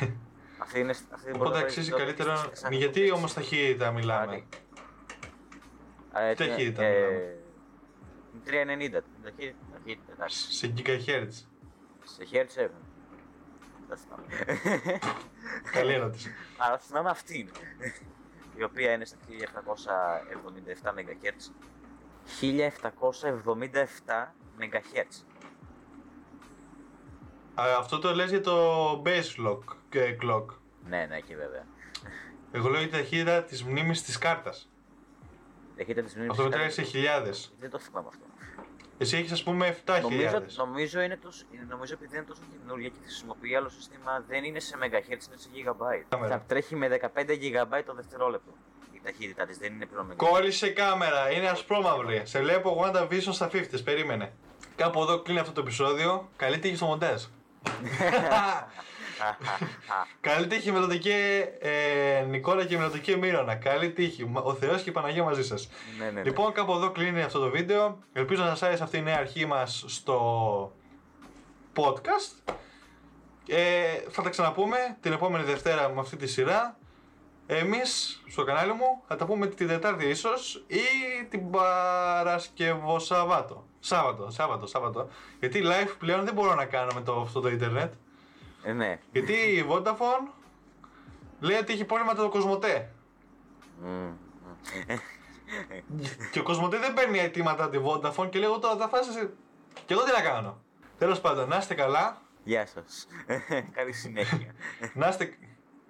390. 0.03 0.07
αυτή 0.63 0.79
είναι, 0.79 0.93
αυτή 1.11 1.31
Οπότε 1.35 1.59
αξίζει 1.59 1.91
καλύτερα. 1.91 2.49
Γιατί 2.69 3.11
όμως 3.11 3.33
ταχύτητα 3.33 3.91
μιλάμε; 3.91 4.43
ε, 6.13 6.33
Τι 6.33 6.47
ταχύτητα 6.47 6.83
μιλάμε; 6.83 7.37
390 8.45 9.01
τα 9.31 9.79
hit, 9.85 9.97
τα 10.07 10.11
εντάξει. 10.13 10.53
Σε 10.53 10.73
gigahertz. 10.77 11.45
Σε 12.03 12.27
hertz 12.31 12.59
even. 12.59 12.81
Δεν 13.87 13.97
θυμάμαι. 13.97 14.25
Καλή 15.71 15.93
ερώτηση. 15.93 16.33
Αλλά 16.57 16.77
θυμάμαι 16.77 17.09
αυτήν, 17.09 17.49
η 18.57 18.63
οποία 18.63 18.91
είναι 18.91 19.05
στα 19.05 19.17
1777 20.83 20.89
MHz. 20.89 21.51
1777 22.41 24.33
MHz. 24.59 25.23
Αυτό 27.55 27.99
το 27.99 28.15
λες 28.15 28.29
για 28.29 28.41
το 28.41 28.91
base 29.05 29.35
clock. 29.37 29.59
Ε, 29.89 30.15
clock. 30.21 30.45
Ναι, 30.87 31.05
ναι, 31.05 31.19
και 31.19 31.35
βέβαια. 31.35 31.65
Εγώ 32.51 32.69
λέω 32.69 32.79
για 32.79 32.89
τη 32.89 32.97
ταχύτητα 32.97 33.43
της 33.43 33.63
μνήμης 33.63 34.01
της 34.01 34.17
κάρτας. 34.17 34.69
Ταχύτητα 35.77 36.01
της 36.01 36.15
μνήμης 36.15 36.31
Αυτό 36.31 36.43
μετράει 36.43 36.69
σε 36.69 36.81
χιλιάδες. 36.81 37.53
Δεν 37.59 37.69
το 37.69 37.79
θυμάμαι 37.79 38.07
αυτό. 38.07 38.25
Εσύ 38.97 39.17
έχεις 39.17 39.31
ας 39.31 39.43
πούμε 39.43 39.77
7.000. 39.85 40.01
Νομίζω, 40.01 40.43
νομίζω, 40.55 41.01
είναι 41.01 41.17
τόσο, 41.17 41.43
νομίζω 41.69 41.93
επειδή 41.93 42.15
είναι 42.15 42.25
τόσο 42.25 42.41
καινούργια 42.51 42.89
και 42.89 42.97
χρησιμοποιεί 43.03 43.55
άλλο 43.55 43.69
σύστημα, 43.69 44.23
δεν 44.27 44.43
είναι 44.43 44.59
σε 44.59 44.75
MHz, 44.81 45.09
είναι 45.09 45.19
σε 45.35 45.49
GB. 45.53 46.03
Κάμερα. 46.09 46.33
Θα 46.33 46.43
τρέχει 46.47 46.75
με 46.75 46.99
15 47.01 47.07
GB 47.17 47.81
το 47.85 47.93
δευτερόλεπτο. 47.93 48.51
Η 48.91 49.01
ταχύτητά 49.03 49.45
της 49.45 49.57
δεν 49.57 49.73
είναι 49.73 49.85
πλέον 49.85 50.11
MHz. 50.11 50.15
Κόλλησε 50.15 50.69
κάμερα, 50.69 51.31
είναι 51.31 51.47
ασπρόμαυρη. 51.47 52.21
Σε 52.25 52.39
βλέπω 52.41 52.83
WandaVision 52.83 53.29
στα 53.31 53.49
50, 53.53 53.83
περίμενε. 53.83 54.33
Κάπου 54.75 55.01
εδώ 55.01 55.21
κλείνει 55.21 55.39
αυτό 55.39 55.51
το 55.51 55.61
επεισόδιο. 55.61 56.29
Καλή 56.35 56.59
τύχη 56.59 56.75
στο 56.75 56.85
μοντάζ. 56.85 57.23
Καλή 60.21 60.47
τύχη 60.47 60.71
μελλοντική 60.71 61.13
ε, 61.59 62.25
Νικόλα 62.27 62.65
και 62.65 62.77
μελλοντική 62.77 63.17
Μύρονα. 63.17 63.55
Καλή 63.55 63.91
τύχη. 63.91 64.31
Ο 64.33 64.53
Θεός 64.53 64.81
και 64.81 64.89
η 64.89 64.93
Παναγία 64.93 65.23
μαζί 65.23 65.43
σας. 65.43 65.69
ναι, 65.99 66.05
ναι, 66.05 66.11
ναι. 66.11 66.23
Λοιπόν, 66.23 66.51
κάπου 66.53 66.71
εδώ 66.71 66.91
κλείνει 66.91 67.21
αυτό 67.21 67.39
το 67.39 67.49
βίντεο. 67.49 67.99
Ελπίζω 68.13 68.43
να 68.43 68.49
σας 68.49 68.63
άρεσε 68.63 68.83
αυτή 68.83 68.97
η 68.97 69.01
νέα 69.01 69.17
αρχή 69.17 69.45
μας 69.45 69.83
στο 69.87 70.71
podcast. 71.75 72.53
Ε, 73.47 73.59
θα 74.09 74.21
τα 74.21 74.29
ξαναπούμε 74.29 74.77
την 75.01 75.11
επόμενη 75.11 75.43
Δευτέρα 75.43 75.89
με 75.89 75.99
αυτή 75.99 76.15
τη 76.15 76.27
σειρά. 76.27 76.77
Εμείς 77.49 78.21
στο 78.27 78.43
κανάλι 78.43 78.73
μου 78.73 79.03
θα 79.07 79.15
τα 79.15 79.25
πούμε 79.25 79.47
την 79.47 79.67
Τετάρτη 79.67 80.05
ίσως 80.05 80.63
ή 80.67 80.77
την 81.29 81.51
Παρασκευό 81.51 82.99
Σαββάτο. 82.99 83.65
Σάββατο, 83.79 84.29
Σάββατο, 84.29 84.65
Σάββατο. 84.67 85.09
Γιατί 85.39 85.61
live 85.63 85.95
πλέον 85.99 86.25
δεν 86.25 86.33
μπορώ 86.33 86.55
να 86.55 86.65
κάνω 86.65 86.91
με 86.95 87.01
το, 87.01 87.19
αυτό 87.21 87.39
το 87.39 87.49
ίντερνετ. 87.49 87.93
Ε, 88.67 88.73
ναι. 88.73 88.99
Γιατί 89.11 89.33
η 89.33 89.65
Vodafone 89.69 90.31
λέει 91.39 91.57
ότι 91.57 91.73
έχει 91.73 91.85
πρόβλημα 91.85 92.13
το 92.15 92.29
Κοσμοτέ. 92.29 92.89
Μμμ, 93.81 93.89
μμμ. 93.89 94.97
Και 96.31 96.39
ο 96.39 96.43
Κοσμοτέ 96.43 96.77
δεν 96.77 96.93
παίρνει 96.93 97.19
αιτήματα 97.19 97.63
από 97.63 97.77
τη 97.77 97.83
Vodafone 97.85 98.29
και 98.29 98.39
λέω 98.39 98.59
τώρα 98.59 98.75
θα 98.75 98.87
φάσει. 98.87 99.29
Και 99.85 99.93
εγώ 99.93 100.03
τι 100.03 100.11
να 100.11 100.21
κάνω. 100.21 100.61
Τέλος 100.97 101.21
πάντων, 101.21 101.49
να 101.49 101.57
είστε 101.57 101.73
καλά. 101.73 102.21
Γεια 102.43 102.65
σας. 102.65 103.07
Καλή 103.77 103.93
συνέχεια. 103.93 104.55
Να 104.93 105.07
είστε, 105.07 105.37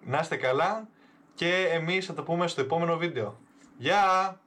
να 0.03 0.19
είστε 0.19 0.35
καλά. 0.35 0.87
Και 1.33 1.67
εμείς 1.71 2.05
θα 2.05 2.13
τα 2.13 2.23
πούμε 2.23 2.47
στο 2.47 2.61
επόμενο 2.61 2.97
βίντεο. 2.97 3.39
Γεια! 3.77 4.39